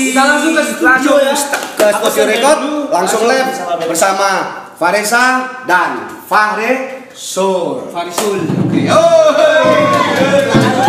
Kita 0.09 0.23
langsung 0.25 0.57
ke 0.57 0.63
studio 0.65 0.89
Langsung 0.89 1.21
ya. 1.21 1.70
Ke 1.81 1.89
studio 1.97 2.29
record, 2.29 2.61
langsung 2.93 3.25
live 3.25 3.57
bersama 3.89 4.29
Faresa 4.77 5.49
dan 5.65 6.21
Fahre 6.29 7.01
Sur. 7.17 7.89
Farisul. 7.89 8.45
Yo. 8.69 9.01
Sana, 9.01 9.65
oi. 9.65 10.80